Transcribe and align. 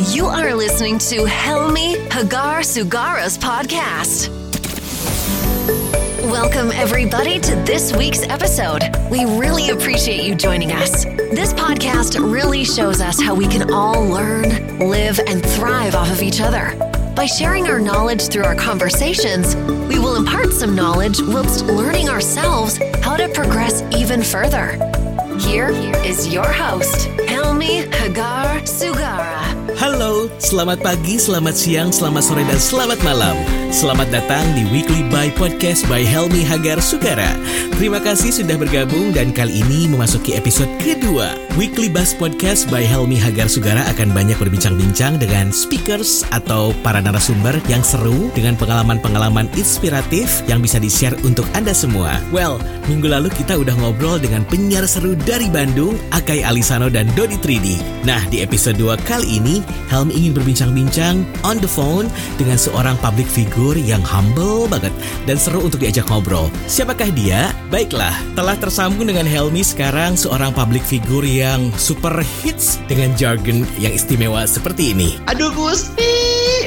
You 0.00 0.26
are 0.26 0.54
listening 0.54 0.98
to 0.98 1.24
Helmi 1.24 1.96
Hagar 2.12 2.60
Sugara's 2.60 3.36
podcast. 3.36 4.28
Welcome, 6.30 6.70
everybody, 6.70 7.40
to 7.40 7.56
this 7.66 7.92
week's 7.96 8.22
episode. 8.22 8.82
We 9.10 9.24
really 9.24 9.70
appreciate 9.70 10.22
you 10.22 10.36
joining 10.36 10.70
us. 10.70 11.04
This 11.04 11.52
podcast 11.52 12.16
really 12.32 12.64
shows 12.64 13.00
us 13.00 13.20
how 13.20 13.34
we 13.34 13.48
can 13.48 13.72
all 13.72 14.00
learn, 14.04 14.78
live, 14.78 15.18
and 15.26 15.44
thrive 15.44 15.96
off 15.96 16.12
of 16.12 16.22
each 16.22 16.40
other. 16.40 16.76
By 17.16 17.26
sharing 17.26 17.66
our 17.66 17.80
knowledge 17.80 18.28
through 18.28 18.44
our 18.44 18.54
conversations, 18.54 19.56
we 19.88 19.98
will 19.98 20.14
impart 20.14 20.52
some 20.52 20.76
knowledge 20.76 21.20
whilst 21.20 21.64
learning 21.66 22.08
ourselves 22.08 22.78
how 23.02 23.16
to 23.16 23.28
progress 23.30 23.82
even 23.96 24.22
further. 24.22 24.76
Here 25.40 25.70
is 26.04 26.32
your 26.32 26.46
host, 26.46 27.08
Helmi 27.26 27.92
Hagar 27.92 28.60
Sugara. 28.60 29.37
Halo, 29.76 30.32
selamat 30.40 30.80
pagi, 30.80 31.20
selamat 31.20 31.52
siang, 31.52 31.92
selamat 31.92 32.24
sore, 32.24 32.40
dan 32.48 32.56
selamat 32.56 33.04
malam. 33.04 33.36
Selamat 33.68 34.08
datang 34.08 34.40
di 34.56 34.64
Weekly 34.72 35.04
By 35.12 35.28
Podcast 35.36 35.84
by 35.92 36.00
Helmi 36.00 36.40
Hagar 36.40 36.80
Sugara. 36.80 37.36
Terima 37.76 38.00
kasih 38.00 38.32
sudah 38.32 38.56
bergabung 38.56 39.12
dan 39.12 39.28
kali 39.28 39.60
ini 39.60 39.92
memasuki 39.92 40.32
episode 40.32 40.72
kedua. 40.80 41.36
Weekly 41.60 41.92
Buzz 41.92 42.16
Podcast 42.16 42.64
by 42.72 42.80
Helmi 42.80 43.20
Hagar 43.20 43.44
Sugara 43.44 43.84
akan 43.92 44.16
banyak 44.16 44.40
berbincang-bincang 44.40 45.20
dengan 45.20 45.52
speakers 45.52 46.24
atau 46.32 46.72
para 46.80 47.04
narasumber 47.04 47.60
yang 47.68 47.84
seru 47.84 48.32
dengan 48.32 48.56
pengalaman-pengalaman 48.56 49.52
inspiratif 49.52 50.40
yang 50.48 50.64
bisa 50.64 50.80
di-share 50.80 51.14
untuk 51.28 51.44
Anda 51.52 51.76
semua. 51.76 52.16
Well, 52.32 52.56
minggu 52.88 53.12
lalu 53.12 53.28
kita 53.36 53.60
udah 53.60 53.76
ngobrol 53.76 54.16
dengan 54.16 54.48
penyiar 54.48 54.88
seru 54.88 55.12
dari 55.12 55.52
Bandung, 55.52 56.00
Akai 56.16 56.40
Alisano 56.40 56.88
dan 56.88 57.04
Dodi 57.12 57.36
Tridi. 57.36 57.76
Nah, 58.08 58.24
di 58.32 58.40
episode 58.40 58.80
2 58.80 58.96
kali 59.04 59.36
ini, 59.36 59.57
Helmi 59.88 60.14
ingin 60.14 60.32
berbincang-bincang 60.34 61.22
on 61.46 61.62
the 61.62 61.70
phone 61.70 62.10
dengan 62.36 62.58
seorang 62.58 62.98
public 63.00 63.26
figure 63.28 63.76
yang 63.78 64.02
humble 64.02 64.66
banget 64.70 64.92
dan 65.24 65.36
seru 65.40 65.64
untuk 65.64 65.80
diajak 65.82 66.06
ngobrol. 66.08 66.52
Siapakah 66.70 67.10
dia? 67.14 67.52
Baiklah, 67.68 68.14
telah 68.34 68.56
tersambung 68.56 69.08
dengan 69.08 69.28
Helmi 69.28 69.60
sekarang 69.60 70.16
seorang 70.16 70.50
public 70.56 70.82
figure 70.84 71.24
yang 71.24 71.68
super 71.76 72.12
hits 72.42 72.80
dengan 72.88 73.12
jargon 73.14 73.64
yang 73.76 73.92
istimewa 73.92 74.44
seperti 74.48 74.96
ini. 74.96 75.20
Aduh 75.28 75.52
Gusti, 75.52 76.14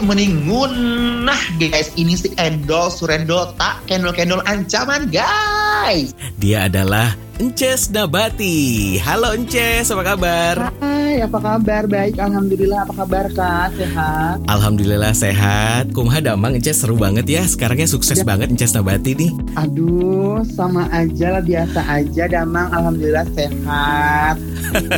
mending 0.06 0.46
ngunah 0.50 1.42
guys. 1.58 1.94
Ini 1.98 2.14
si 2.18 2.30
Endol 2.38 2.90
Surendo 2.90 3.54
tak 3.58 3.86
kendol-kendol 3.90 4.42
ancaman 4.50 5.10
guys. 5.10 6.14
Dia 6.42 6.70
adalah 6.70 7.14
Ences 7.42 7.90
Nabati. 7.90 9.02
Halo 9.02 9.34
Ences, 9.34 9.90
apa 9.90 10.14
kabar? 10.14 10.70
Hai, 10.78 11.26
apa 11.26 11.42
kabar? 11.42 11.90
Baik, 11.90 12.22
Alhamdulillah. 12.22 12.86
Apa 12.86 13.02
kabar, 13.02 13.26
Kak? 13.34 13.82
Sehat? 13.82 14.38
Alhamdulillah 14.46 15.10
sehat. 15.10 15.90
Kumaha 15.90 16.22
damang 16.22 16.54
Ences 16.54 16.86
seru 16.86 17.02
banget 17.02 17.26
ya. 17.26 17.42
Sekarangnya 17.42 17.90
sukses 17.90 18.22
Ya. 18.22 18.30
banget 18.30 18.54
Ences 18.54 18.78
Nabati 18.78 19.18
nih. 19.18 19.34
Aduh, 19.58 20.46
sama 20.54 20.86
aja 20.94 21.34
lah, 21.34 21.42
biasa 21.42 21.82
aja, 21.82 22.30
Damang. 22.30 22.70
Alhamdulillah 22.70 23.26
sehat. 23.34 24.38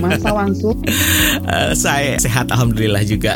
Masa 0.04 0.30
langsung? 0.36 0.76
Eh, 1.44 1.76
saya 1.76 2.16
sehat 2.18 2.48
alhamdulillah 2.56 3.04
juga. 3.04 3.36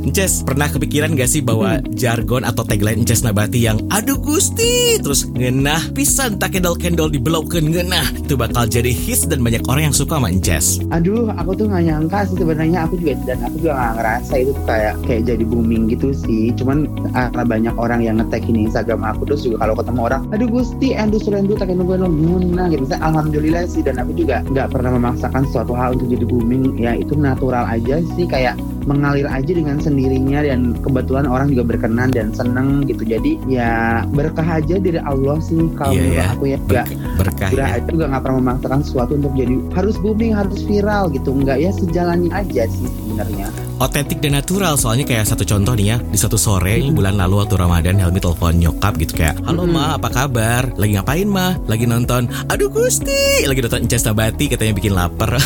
Ences, 0.00 0.40
pernah 0.48 0.64
kepikiran 0.66 1.12
gak 1.12 1.28
sih 1.28 1.44
bahwa 1.44 1.76
jargon 1.92 2.40
atau 2.40 2.64
tagline 2.64 3.04
Ences 3.04 3.20
Nabati 3.20 3.60
yang 3.60 3.84
aduh 3.92 4.16
Gusti 4.16 4.96
terus 4.96 5.28
ngenah 5.28 5.92
pisan 5.92 6.40
tak 6.40 6.56
kendol-kendol 6.56 7.12
dibelaukeun 7.12 7.53
ngenah 7.62 8.06
itu 8.18 8.34
bakal 8.34 8.66
jadi 8.66 8.90
hits 8.90 9.28
dan 9.28 9.44
banyak 9.44 9.62
orang 9.70 9.90
yang 9.90 9.96
suka 9.96 10.18
sama 10.18 10.30
Ences. 10.30 10.82
Aduh, 10.90 11.30
aku 11.34 11.54
tuh 11.54 11.66
nggak 11.70 11.84
nyangka 11.86 12.18
sih 12.26 12.36
sebenarnya 12.40 12.86
aku 12.88 12.94
juga 12.98 13.12
dan 13.28 13.38
aku 13.46 13.56
juga 13.62 13.72
nggak 13.76 13.92
ngerasa 14.00 14.32
itu 14.40 14.52
kayak 14.66 14.94
kayak 15.06 15.22
jadi 15.28 15.44
booming 15.44 15.82
gitu 15.92 16.08
sih. 16.14 16.50
Cuman 16.56 16.90
karena 17.14 17.44
banyak 17.44 17.74
orang 17.76 18.00
yang 18.02 18.18
ngetek 18.18 18.46
ini 18.48 18.66
Instagram 18.66 19.04
aku 19.04 19.28
terus 19.28 19.44
juga 19.44 19.66
kalau 19.66 19.74
ketemu 19.78 20.00
orang, 20.00 20.22
aduh 20.32 20.48
Gusti, 20.48 20.88
endu 20.96 21.18
surendu 21.20 21.54
tak 21.54 21.70
kenal 21.70 21.86
guna 21.86 22.62
gitu. 22.72 22.82
Misalnya, 22.86 23.04
Alhamdulillah 23.06 23.64
sih 23.68 23.82
dan 23.84 24.00
aku 24.00 24.12
juga 24.16 24.40
nggak 24.48 24.68
pernah 24.72 24.90
memaksakan 24.96 25.44
suatu 25.52 25.76
hal 25.76 25.94
untuk 25.98 26.08
jadi 26.10 26.24
booming. 26.26 26.80
Ya 26.80 26.96
itu 26.96 27.14
natural 27.14 27.68
aja 27.68 28.00
sih 28.16 28.26
kayak 28.26 28.58
mengalir 28.84 29.24
aja 29.26 29.48
dengan 29.48 29.76
sendirinya 29.76 30.40
dan 30.40 30.76
kebetulan 30.78 31.24
orang 31.24 31.48
juga 31.48 31.64
berkenan 31.66 32.08
dan 32.10 32.30
seneng 32.30 32.84
gitu. 32.84 33.02
Jadi 33.02 33.40
ya 33.46 34.04
berkah 34.08 34.60
aja 34.60 34.76
dari 34.76 35.00
Allah 35.00 35.40
sih 35.40 35.58
kalau 35.74 35.92
Iya, 35.92 36.00
menurut 36.00 36.16
ya. 36.16 36.26
aku 36.30 36.44
ya. 36.46 36.58
Nggak 36.60 36.86
Berkah 37.14 37.50
ya. 37.50 37.66
aja 37.76 37.88
juga 37.88 38.04
nggak 38.10 38.22
pernah 38.22 38.38
memaksakan 38.40 38.80
sesuatu 38.80 39.12
untuk 39.14 39.32
jadi 39.32 39.54
harus 39.72 39.96
booming 39.98 40.32
harus 40.32 40.60
viral 40.62 41.08
gitu. 41.10 41.30
Nggak 41.32 41.58
ya 41.58 41.70
sejalannya 41.72 42.30
aja 42.30 42.62
sih 42.68 42.86
sebenarnya. 42.86 43.46
Otentik 43.74 44.22
dan 44.22 44.38
natural. 44.38 44.78
Soalnya 44.78 45.02
kayak 45.04 45.26
satu 45.26 45.42
contoh 45.42 45.74
nih 45.74 45.86
ya 45.90 45.98
di 45.98 46.14
satu 46.14 46.36
sore 46.36 46.78
ini 46.78 46.90
bulan 46.90 47.18
lalu 47.18 47.42
waktu 47.42 47.54
Ramadan 47.56 47.98
Helmi 47.98 48.22
telepon 48.22 48.54
nyokap 48.54 48.94
gitu 48.96 49.16
kayak 49.16 49.40
halo 49.42 49.66
ma 49.66 49.96
apa 49.96 50.08
kabar? 50.08 50.70
Lagi 50.76 50.94
ngapain 50.94 51.26
ma? 51.26 51.58
Lagi 51.66 51.84
nonton? 51.84 52.30
Aduh 52.48 52.70
Gusti! 52.70 53.42
Lagi 53.44 53.60
nonton 53.60 53.82
Ences 53.82 54.04
Nabati 54.04 54.46
katanya 54.46 54.72
bikin 54.72 54.94
lapar 54.94 55.34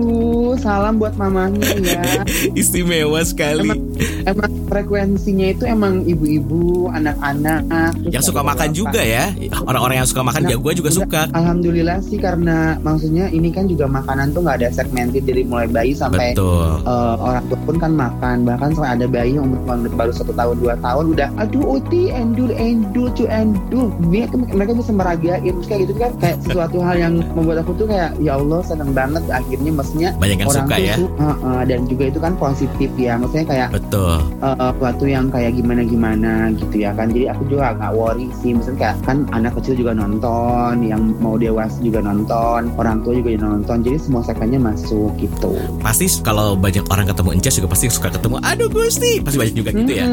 tuh 0.00 0.56
salam 0.56 0.96
buat 0.96 1.14
mamanya 1.14 1.76
ya. 1.76 2.24
Istimewa 2.60 3.20
sekali. 3.22 3.68
Emang- 3.68 3.92
emang 4.26 4.52
frekuensinya 4.70 5.46
itu 5.50 5.66
emang 5.66 6.06
ibu-ibu 6.06 6.86
anak-anak 6.88 7.66
yang 8.06 8.22
suka 8.22 8.40
makan 8.40 8.70
juga 8.70 9.02
ya? 9.02 9.34
Orang-orang 9.66 10.02
yang 10.02 10.08
suka 10.08 10.22
makan 10.22 10.42
Nah, 10.46 10.50
ya 10.50 10.56
gue 10.56 10.72
juga 10.72 10.88
udah, 10.88 10.98
suka. 11.04 11.20
Alhamdulillah 11.34 11.98
sih 12.00 12.16
karena 12.16 12.78
maksudnya 12.80 13.28
ini 13.28 13.50
kan 13.50 13.66
juga 13.66 13.84
makanan 13.84 14.30
tuh 14.30 14.46
nggak 14.46 14.56
ada 14.62 14.68
segmented 14.70 15.26
dari 15.26 15.42
mulai 15.42 15.66
bayi 15.66 15.92
sampai 15.92 16.32
betul. 16.32 16.80
eh, 16.80 17.14
orang 17.18 17.44
tua 17.50 17.58
pun 17.66 17.76
kan 17.76 17.92
makan. 17.92 18.36
Bahkan 18.46 18.68
sampai 18.72 18.90
ada 18.94 19.06
bayi 19.06 19.34
yang 19.34 19.44
umur 19.44 19.60
baru- 19.66 19.92
baru 19.92 20.12
satu 20.14 20.32
tahun 20.32 20.56
dua 20.58 20.74
tahun 20.78 21.04
udah 21.12 21.28
aduh 21.36 21.76
uti 21.76 22.08
endul 22.08 22.50
endul 22.54 23.10
cu 23.12 23.26
endul. 23.26 23.90
Mereka, 24.00 24.34
mereka 24.54 24.72
bisa 24.72 24.92
meragain 24.94 25.42
Terus 25.50 25.66
kayak 25.66 25.80
gitu 25.84 25.94
kan 25.98 26.10
kayak 26.22 26.36
sesuatu 26.40 26.78
hal 26.80 26.96
yang 26.96 27.14
membuat 27.34 27.66
aku 27.66 27.74
tuh 27.74 27.86
kayak 27.90 28.14
ya 28.22 28.38
Allah 28.38 28.60
seneng 28.62 28.94
banget. 28.94 29.22
Akhirnya 29.28 29.72
maksudnya 29.74 30.08
banyak 30.16 30.38
yang 30.38 30.48
orang 30.48 30.64
suka 30.64 30.74
tuh 30.76 30.86
ya? 30.86 30.94
suka, 30.96 31.28
eh, 31.36 31.62
dan 31.66 31.80
juga 31.84 32.04
itu 32.06 32.18
kan 32.18 32.32
positif 32.38 32.90
ya 32.96 33.12
maksudnya 33.18 33.46
kayak 33.46 33.68
betul 33.74 34.14
sesuatu 34.60 35.04
yang 35.08 35.32
kayak 35.32 35.56
gimana 35.56 35.82
gimana 35.82 36.32
gitu 36.52 36.84
ya 36.84 36.92
kan. 36.92 37.08
Jadi 37.08 37.32
aku 37.32 37.48
juga 37.48 37.72
nggak 37.72 37.92
worry 37.96 38.28
sih. 38.44 38.52
Maksudnya 38.52 38.78
kayak 38.78 38.96
kan 39.08 39.16
anak 39.32 39.56
kecil 39.56 39.74
juga 39.80 39.92
nonton 39.96 40.84
yang 40.84 41.16
mau 41.24 41.40
dewasa 41.40 41.80
juga 41.80 42.04
nonton 42.04 42.68
orang 42.76 43.00
tua 43.00 43.16
juga 43.16 43.40
nonton. 43.40 43.80
Jadi 43.80 43.96
semua 43.96 44.20
segmennya 44.20 44.60
masuk 44.60 45.16
gitu. 45.16 45.56
Pasti 45.80 46.06
kalau 46.20 46.52
banyak 46.54 46.84
orang 46.92 47.08
ketemu 47.08 47.28
Ences 47.40 47.56
juga 47.56 47.68
pasti 47.72 47.86
suka 47.88 48.12
ketemu 48.12 48.36
aduh 48.44 48.68
Gusti. 48.68 49.24
Pasti 49.24 49.38
banyak 49.40 49.56
juga 49.56 49.70
gitu 49.72 49.92
ya. 49.96 50.06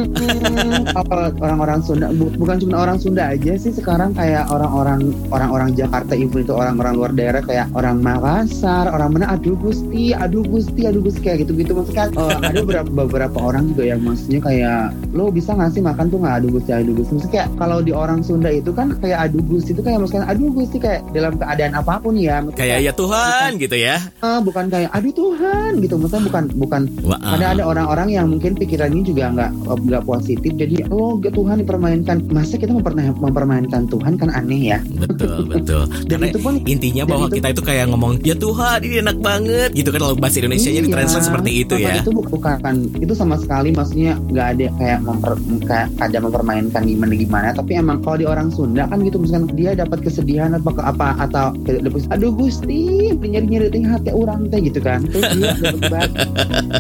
Kalau 0.98 1.30
orang-orang 1.42 1.80
Sunda 1.84 2.08
bu- 2.14 2.34
bukan 2.38 2.58
cuma 2.62 2.84
orang 2.84 2.98
Sunda 3.00 3.32
aja 3.32 3.54
sih 3.60 3.72
sekarang 3.74 4.14
kayak 4.16 4.48
orang-orang 4.50 5.12
orang-orang 5.32 5.74
Jakarta 5.76 6.14
even 6.16 6.44
itu 6.44 6.54
orang-orang 6.54 6.94
luar 6.96 7.12
daerah 7.14 7.42
kayak 7.44 7.68
orang 7.74 8.00
Makassar, 8.00 8.90
orang 8.92 9.18
mana 9.18 9.34
aduh 9.34 9.58
Gusti, 9.58 10.14
aduh 10.14 10.46
Gusti, 10.46 10.88
aduh 10.88 11.02
Gusti 11.04 11.22
kayak 11.24 11.48
gitu-gitu. 11.48 11.74
Maksudnya 11.76 12.08
eh, 12.14 12.38
ada 12.38 12.60
beberapa, 12.64 12.90
beberapa 12.90 13.38
orang 13.42 13.74
juga 13.74 13.84
yang 13.90 14.02
maksudnya 14.04 14.37
kayak 14.40 14.82
lo 15.12 15.30
bisa 15.30 15.52
nggak 15.52 15.72
sih 15.72 15.82
makan 15.82 16.06
tuh 16.08 16.20
nggak 16.20 16.36
aduh 16.38 16.52
Gusti, 16.52 16.72
aduh 16.72 16.94
Gusti. 16.94 17.12
Maksudnya 17.14 17.34
kayak 17.34 17.48
kalau 17.56 17.78
di 17.80 17.92
orang 17.92 18.20
Sunda 18.22 18.50
itu 18.50 18.70
kan 18.70 18.94
kayak 18.98 19.20
aduh 19.24 19.42
Gusti 19.44 19.72
itu 19.72 19.82
kayak 19.82 19.98
maksudnya 19.98 20.26
aduh 20.26 20.50
Gusti 20.50 20.78
kayak 20.78 21.02
dalam 21.12 21.34
keadaan 21.36 21.74
apa 21.74 21.94
pun 21.98 22.14
ya. 22.14 22.40
Maksudnya 22.40 22.60
kayak 22.60 22.78
ya 22.82 22.94
Tuhan 22.94 23.50
gitu 23.58 23.76
ya. 23.76 23.96
Eh, 24.18 24.40
bukan 24.42 24.66
kayak 24.68 24.90
aduh 24.92 25.14
Tuhan 25.14 25.72
gitu. 25.80 25.96
Maksudnya 25.96 26.24
bukan 26.26 26.44
bukan. 26.56 26.82
Wah, 27.02 27.20
ada 27.24 27.46
ada 27.52 27.64
orang-orang 27.64 28.08
yang 28.12 28.26
mungkin 28.28 28.54
pikirannya 28.54 29.02
juga 29.02 29.30
nggak 29.30 29.52
nggak 29.88 30.04
positif. 30.04 30.52
Jadi 30.52 30.86
oh 30.90 31.16
Tuhan 31.18 31.60
dipermainkan. 31.60 32.18
Masa 32.28 32.56
kita 32.56 32.72
memperna- 32.72 33.14
mempermainkan 33.14 33.88
Tuhan 33.88 34.16
kan 34.16 34.30
aneh 34.30 34.62
ya? 34.68 34.80
Betul 34.98 35.46
betul. 35.52 35.84
Dan 36.04 36.18
karena 36.18 36.26
itu 36.28 36.40
pun 36.40 36.54
intinya 36.64 37.04
bahwa 37.06 37.26
itu- 37.28 37.36
kita 37.38 37.48
itu 37.52 37.62
kayak 37.62 37.86
ngomong 37.88 38.18
ya 38.22 38.34
Tuhan 38.34 38.80
ini 38.82 38.96
enak 39.00 39.18
banget 39.20 39.70
gitu 39.74 39.90
kan. 39.90 40.00
Kalau 40.00 40.16
bahasa 40.16 40.38
Indonesia 40.38 40.66
nya 40.68 40.76
Iya, 40.76 40.86
ditranslate 40.86 41.26
seperti 41.26 41.52
itu 41.58 41.74
ya. 41.76 41.94
itu 41.98 42.12
bu- 42.12 42.28
bukan 42.28 42.58
itu 42.98 43.14
sama 43.14 43.36
sekali 43.36 43.70
maksudnya 43.70 44.14
nggak 44.32 44.48
ada 44.58 44.66
kayak 44.80 45.00
memper, 45.04 45.34
kayak 45.66 45.88
ada 46.04 46.18
mempermainkan 46.20 46.82
gimana 46.84 47.14
gimana 47.16 47.48
tapi 47.56 47.80
emang 47.80 48.04
kalau 48.04 48.18
di 48.20 48.26
orang 48.28 48.50
Sunda 48.52 48.84
kan 48.88 49.00
gitu 49.04 49.18
misalkan 49.22 49.54
dia 49.56 49.72
dapat 49.74 50.04
kesedihan 50.04 50.56
apa 50.58 50.72
ke 50.74 50.82
apa 50.84 51.08
atau 51.24 51.56
dapat 51.64 52.04
aduh 52.12 52.32
Gusti 52.34 53.14
nyari 53.16 53.48
nyari 53.48 53.82
hati 53.88 54.12
orang 54.12 54.50
teh 54.52 54.60
gitu 54.62 54.80
kan. 54.84 55.04
Terus 55.08 55.24
dia 55.36 55.52
dapat 55.64 56.10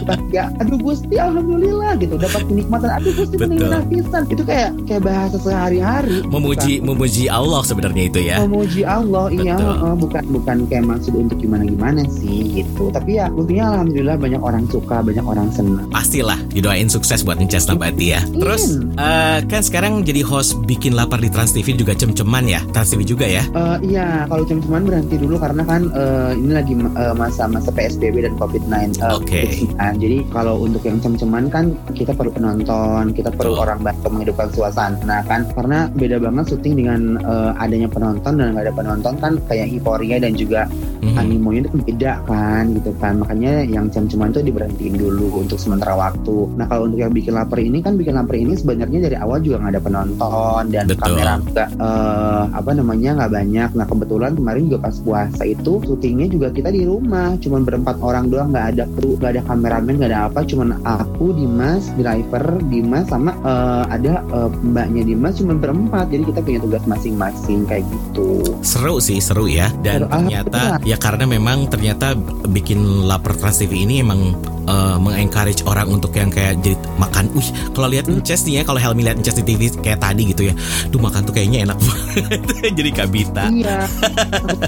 bahagia 0.04 0.44
aduh 0.60 0.80
Gusti 0.80 1.16
alhamdulillah 1.16 1.94
gitu. 2.02 2.16
Dapat 2.20 2.42
kenikmatan 2.50 2.90
aduh 3.02 3.14
Gusti 3.16 3.36
meninggal 3.40 3.82
pisan 3.88 4.24
itu 4.28 4.44
kayak 4.44 4.70
kayak 4.86 5.04
bahasa 5.06 5.38
sehari-hari 5.40 6.20
memuji 6.28 6.84
memuji 6.84 7.26
Allah 7.32 7.62
sebenarnya 7.64 8.04
itu 8.10 8.20
ya. 8.22 8.36
Memuji 8.44 8.82
Allah 8.84 9.32
iya 9.32 9.56
eh, 9.58 9.96
bukan 9.96 10.24
bukan 10.34 10.58
kayak 10.68 10.86
maksud 10.86 11.14
untuk 11.16 11.38
gimana 11.40 11.64
gimana 11.64 12.02
sih 12.10 12.64
gitu. 12.64 12.90
Tapi 12.92 13.20
ya 13.20 13.32
buktinya 13.32 13.78
alhamdulillah 13.78 14.18
banyak 14.20 14.42
orang 14.42 14.64
suka 14.68 15.00
banyak 15.02 15.26
orang 15.26 15.48
senang. 15.54 15.88
Pastilah 15.90 16.40
didoain 16.52 16.90
sukses 16.92 17.24
buat 17.24 17.37
Encas 17.38 17.66
Nabati 17.69 18.06
ya. 18.13 18.22
Terus 18.25 18.81
eh, 18.98 19.39
kan 19.45 19.62
sekarang 19.62 20.01
jadi 20.01 20.22
host 20.25 20.57
bikin 20.66 20.98
lapar 20.98 21.22
di 21.22 21.30
Trans 21.30 21.54
TV 21.54 21.78
juga 21.78 21.94
cem-ceman 21.94 22.45
ya. 22.50 22.62
Trans 22.74 22.94
TV 22.94 23.01
juga 23.06 23.25
ya. 23.25 23.44
Eh, 23.54 23.78
iya, 23.94 24.25
kalau 24.25 24.44
cem-ceman 24.45 24.84
berhenti 24.86 25.16
dulu 25.22 25.38
karena 25.38 25.63
kan 25.63 25.81
eh, 25.94 26.31
ini 26.38 26.51
lagi 26.54 26.74
masa-masa 27.16 27.69
PSBB 27.72 28.25
dan 28.25 28.34
COVID-19. 28.42 28.98
eh, 29.00 29.13
Oke. 29.13 29.39
COVID-19. 29.45 29.94
Jadi 30.01 30.18
kalau 30.34 30.56
untuk 30.62 30.81
yang 30.84 30.98
cem-ceman 31.00 31.48
kan 31.48 31.74
kita 31.94 32.12
perlu 32.13 32.34
penonton, 32.34 33.13
kita 33.13 33.30
perlu 33.34 33.54
Betul. 33.57 33.63
orang 33.63 33.80
bantu 33.86 34.07
menghidupkan 34.12 34.50
suasana 34.54 35.19
kan. 35.25 35.45
Karena 35.54 35.88
beda 35.94 36.18
banget 36.19 36.54
syuting 36.54 36.74
dengan 36.78 37.00
eh, 37.22 37.51
adanya 37.63 37.88
penonton 37.88 38.34
dan 38.38 38.54
nggak 38.54 38.66
ada 38.69 38.74
penonton 38.75 39.13
kan 39.22 39.34
kayak 39.48 39.69
euforia 39.72 40.18
dan 40.18 40.34
juga 40.34 40.66
Mhm. 41.02 41.18
animonya 41.18 41.60
itu 41.66 41.70
beda 41.82 42.14
kan 42.26 42.64
gitu 42.74 42.92
kan. 42.98 43.14
Makanya 43.22 43.66
yang 43.66 43.86
cem-ceman 43.90 44.34
tuh 44.34 44.44
diberhentiin 44.44 44.96
dulu 44.98 45.42
untuk 45.44 45.58
sementara 45.58 45.94
waktu. 45.98 46.38
Nah 46.58 46.66
kalau 46.70 46.90
untuk 46.90 47.00
yang 47.02 47.14
bikin 47.14 47.34
lapar 47.36 47.60
ini 47.62 47.80
kan 47.82 47.96
bikin 47.96 48.18
lapar 48.18 48.36
ini 48.38 48.54
sebenarnya 48.58 49.00
dari 49.10 49.18
awal 49.18 49.42
juga 49.42 49.62
nggak 49.64 49.74
ada 49.78 49.82
penonton 49.84 50.62
dan 50.74 50.86
Betul. 50.88 51.02
kamera 51.04 51.34
juga 51.42 51.66
eh, 51.70 52.44
apa 52.54 52.72
namanya 52.74 53.10
nggak 53.24 53.32
banyak. 53.34 53.70
Nah 53.78 53.86
kebetulan 53.86 54.32
kemarin 54.38 54.62
juga 54.70 54.80
pas 54.90 54.96
puasa 55.02 55.44
itu 55.48 55.72
syutingnya 55.86 56.28
juga 56.32 56.48
kita 56.52 56.70
di 56.74 56.84
rumah, 56.84 57.38
cuman 57.40 57.62
berempat 57.64 57.96
orang 58.02 58.28
doang, 58.28 58.50
nggak 58.52 58.68
ada 58.76 58.84
kru, 58.98 59.16
nggak 59.18 59.32
ada 59.38 59.42
kameramen, 59.48 59.94
nggak 59.98 60.12
ada 60.12 60.22
apa, 60.30 60.40
cuman 60.44 60.70
aku, 60.84 61.34
Dimas, 61.38 61.90
driver, 61.98 62.46
Dimas 62.68 63.06
sama 63.08 63.32
eh, 63.44 63.84
ada 63.94 64.14
eh, 64.24 64.50
mbaknya 64.64 65.04
Dimas, 65.08 65.38
cuman 65.40 65.58
berempat. 65.62 66.06
Jadi 66.12 66.24
kita 66.34 66.40
punya 66.44 66.60
tugas 66.64 66.84
masing-masing 66.88 67.60
kayak 67.68 67.84
gitu. 67.88 68.42
Seru 68.64 68.98
sih, 69.00 69.20
seru 69.20 69.46
ya. 69.48 69.70
Dan 69.84 70.04
Seru, 70.04 70.08
ah, 70.08 70.20
ternyata. 70.20 70.60
Ya 70.88 70.95
karena 70.95 71.28
memang 71.28 71.68
ternyata 71.68 72.16
bikin 72.48 73.04
lapar 73.04 73.36
Trans 73.36 73.60
TV 73.60 73.84
ini 73.84 74.00
emang 74.00 74.39
eh, 74.68 74.98
mengencourage 75.00 75.64
orang 75.64 75.88
untuk 75.88 76.12
yang 76.14 76.30
kayak 76.30 76.60
jadi 76.62 76.75
makan. 77.00 77.31
Wih, 77.34 77.50
kalau 77.72 77.88
lihat 77.90 78.06
Ences 78.12 78.44
nih 78.46 78.62
ya, 78.62 78.64
kalau 78.68 78.80
Helmi 78.80 79.02
lihat 79.08 79.18
Ences 79.18 79.40
di 79.40 79.46
TV 79.48 79.72
kayak 79.80 80.04
tadi 80.04 80.30
gitu 80.30 80.52
ya. 80.52 80.54
Duh 80.92 81.00
makan 81.02 81.24
tuh 81.24 81.34
kayaknya 81.34 81.72
enak 81.72 81.78
banget. 81.88 82.40
jadi 82.75 82.92
kabita. 82.94 83.44
Iya, 83.50 83.78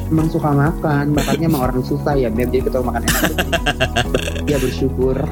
emang 0.09 0.27
suka 0.31 0.49
makan, 0.51 1.03
makanya 1.13 1.45
emang 1.51 1.61
orang 1.69 1.83
susah 1.83 2.15
ya, 2.15 2.31
Beb. 2.31 2.49
Jadi 2.49 2.65
kita 2.65 2.81
makan 2.81 3.01
enak. 3.05 3.23
Iya 4.47 4.57
bersyukur. 4.57 5.15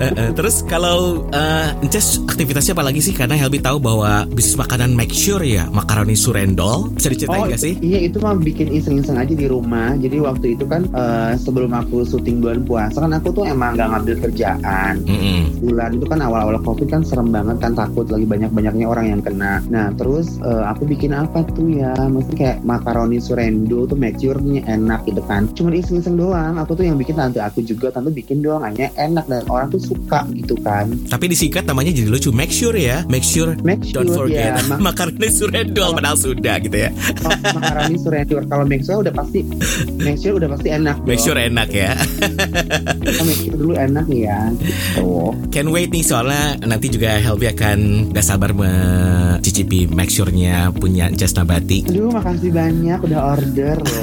Eh, 0.00 0.08
eh, 0.16 0.30
Terus 0.32 0.64
kalau 0.64 1.28
eh, 1.28 1.84
Ences 1.84 2.24
aktivitasnya 2.24 2.72
apa 2.72 2.84
lagi 2.88 3.04
sih? 3.04 3.12
Karena 3.12 3.36
Helmi 3.36 3.60
tahu 3.60 3.76
bahwa 3.76 4.24
bisnis 4.32 4.56
makanan 4.56 4.96
make 4.96 5.12
sure 5.12 5.44
ya, 5.44 5.68
makaroni 5.68 6.16
surendol. 6.16 6.88
Bisa 6.96 7.12
diceritain 7.12 7.52
nggak 7.52 7.60
sih? 7.60 7.74
Iya 7.84 8.08
itu 8.08 8.16
mah 8.16 8.32
bikin 8.40 8.72
iseng-iseng 8.72 9.20
aja 9.20 9.34
di 9.36 9.44
rumah. 9.44 9.92
Jadi 10.00 10.16
waktu 10.24 10.56
itu 10.56 10.64
kan 10.64 10.88
eh, 10.88 11.32
sebelum 11.36 11.72
aku 11.76 12.04
syuting 12.08 12.40
bulan 12.40 12.64
puasa 12.64 13.04
kan 13.04 13.12
aku 13.12 13.28
tuh 13.34 13.44
emang 13.44 13.76
nggak 13.76 13.88
ngambil 13.92 14.09
kerjaan. 14.18 15.04
Mm-mm. 15.04 15.60
Bulan 15.60 15.90
itu 15.94 16.06
kan 16.08 16.18
awal-awal 16.18 16.56
covid 16.64 16.88
kan 16.88 17.04
serem 17.04 17.30
banget 17.30 17.60
kan 17.60 17.76
takut 17.76 18.08
lagi 18.08 18.24
banyak-banyaknya 18.24 18.86
orang 18.88 19.06
yang 19.12 19.20
kena. 19.20 19.60
Nah 19.68 19.92
terus 19.94 20.40
eh, 20.40 20.64
aku 20.66 20.88
bikin 20.88 21.12
apa 21.12 21.44
tuh 21.52 21.68
ya? 21.68 21.92
Maksudnya 21.94 22.36
kayak 22.36 22.56
makaroni 22.64 23.18
surendo 23.20 23.84
tuh 23.84 23.94
make 23.94 24.16
sure-nya 24.18 24.64
enak 24.66 25.04
gitu 25.04 25.20
kan. 25.28 25.46
Cuman 25.52 25.76
iseng-iseng 25.76 26.16
doang. 26.16 26.56
Aku 26.58 26.72
tuh 26.74 26.88
yang 26.88 26.96
bikin 26.96 27.14
tante 27.14 27.38
aku 27.38 27.60
juga 27.60 27.92
tante 27.92 28.10
bikin 28.10 28.40
doang 28.40 28.64
hanya 28.64 28.88
enak 28.96 29.28
dan 29.28 29.44
orang 29.46 29.68
tuh 29.68 29.80
suka 29.80 30.24
gitu 30.32 30.56
kan. 30.64 30.88
Tapi 31.06 31.24
disingkat 31.28 31.68
namanya 31.68 31.92
jadi 31.92 32.08
lucu. 32.08 32.32
Make 32.32 32.50
sure 32.50 32.74
ya, 32.74 33.04
make 33.06 33.26
sure 33.26 33.52
Make 33.60 33.84
sure 33.84 34.00
don't 34.00 34.14
forget 34.16 34.56
ya 34.56 34.62
mak- 34.70 34.80
makaroni 34.94 35.28
surendol 35.28 35.92
padahal 35.92 36.16
sudah 36.16 36.56
gitu 36.62 36.76
ya. 36.76 36.90
oh, 37.26 37.36
makaroni 37.52 37.96
surendo 37.98 38.34
kalau 38.48 38.64
make 38.64 38.80
sure 38.80 38.98
udah 39.02 39.12
pasti 39.12 39.44
make 40.00 40.16
sure 40.16 40.38
udah 40.38 40.48
pasti 40.48 40.68
enak. 40.72 40.96
Make 41.04 41.20
dong. 41.20 41.26
sure 41.26 41.38
enak 41.38 41.68
ya. 41.68 41.92
Make 43.04 43.36
sure 43.36 43.56
dulu 43.56 43.74
enak 43.76 43.99
ya. 44.08 44.48
Gitu. 44.54 45.36
Can 45.52 45.68
wait 45.74 45.90
nih 45.92 46.04
soalnya 46.06 46.56
nanti 46.64 46.88
juga 46.88 47.20
Helvi 47.20 47.50
akan 47.50 47.78
gak 48.14 48.26
sabar 48.26 48.54
mencicipi 48.56 49.90
make 49.90 50.08
sure-nya 50.08 50.72
punya 50.72 51.12
Jess 51.12 51.36
Nabati. 51.36 51.90
Aduh 51.90 52.14
makasih 52.14 52.54
banyak 52.54 52.98
udah 53.04 53.20
order 53.36 53.76
loh. 53.82 54.02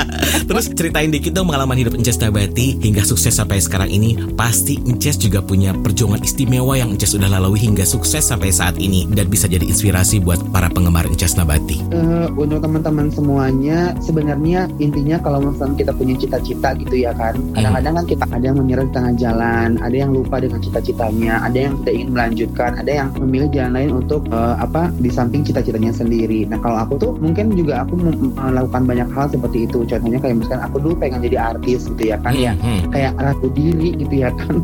Terus 0.50 0.66
ceritain 0.74 1.14
dikit 1.14 1.30
dong 1.30 1.46
pengalaman 1.46 1.78
hidup 1.78 1.94
Ences 1.94 2.18
Nabati 2.18 2.74
hingga 2.82 3.06
sukses 3.06 3.38
sampai 3.38 3.62
sekarang 3.62 3.86
ini. 3.86 4.18
Pasti 4.34 4.82
Ences 4.82 5.14
juga 5.14 5.38
punya 5.38 5.70
perjuangan 5.70 6.22
istimewa 6.26 6.74
yang 6.74 6.90
Ences 6.94 7.14
udah 7.14 7.30
lalui 7.30 7.62
hingga 7.62 7.86
sukses 7.86 8.26
sampai 8.26 8.50
saat 8.50 8.74
ini 8.74 9.06
dan 9.14 9.30
bisa 9.30 9.46
jadi 9.46 9.62
inspirasi 9.62 10.18
buat 10.18 10.42
para 10.50 10.66
penggemar 10.66 11.06
Ences 11.06 11.38
Nabati. 11.38 11.78
Eh, 11.94 12.26
untuk 12.34 12.58
teman-teman 12.62 13.10
semuanya 13.14 13.94
sebenarnya 14.02 14.66
intinya 14.82 15.22
kalau 15.22 15.38
misalnya 15.38 15.86
kita 15.86 15.92
punya 15.94 16.14
cita-cita 16.18 16.74
gitu 16.78 16.94
ya 16.98 17.14
kan 17.14 17.38
kadang-kadang 17.54 17.94
kan 18.02 18.04
kita 18.10 18.24
ada 18.26 18.44
yang 18.44 18.58
menyerah 18.58 18.84
di 18.86 18.92
tengah 18.94 19.12
jalan 19.20 19.76
ada 19.84 19.96
yang 19.96 20.16
lupa 20.16 20.40
dengan 20.40 20.58
cita-citanya 20.64 21.44
ada 21.44 21.68
yang 21.68 21.76
tidak 21.84 21.94
ingin 22.00 22.10
melanjutkan 22.16 22.70
ada 22.80 22.90
yang 22.90 23.08
memilih 23.20 23.52
jalan 23.52 23.72
lain 23.76 23.90
untuk 24.00 24.24
eh, 24.32 24.54
apa 24.56 24.88
di 24.96 25.10
samping 25.12 25.44
cita-citanya 25.44 25.92
sendiri. 25.92 26.48
Nah 26.48 26.56
kalau 26.64 26.80
aku 26.80 26.94
tuh 26.96 27.12
mungkin 27.20 27.52
juga 27.52 27.84
aku 27.84 28.00
melakukan 28.38 28.82
banyak 28.88 29.08
hal 29.12 29.26
seperti 29.28 29.68
itu. 29.68 29.84
Contohnya 29.84 30.18
kayak 30.22 30.36
misalkan 30.40 30.62
aku 30.64 30.76
dulu 30.80 30.94
pengen 30.96 31.20
jadi 31.20 31.36
artis 31.52 31.90
gitu 31.92 32.02
ya 32.14 32.16
kan 32.24 32.32
ya. 32.32 32.56
Hmm, 32.56 32.88
kayak 32.88 33.12
ratu 33.20 33.52
diri 33.52 33.92
gitu 34.00 34.14
ya 34.24 34.30
kan. 34.32 34.54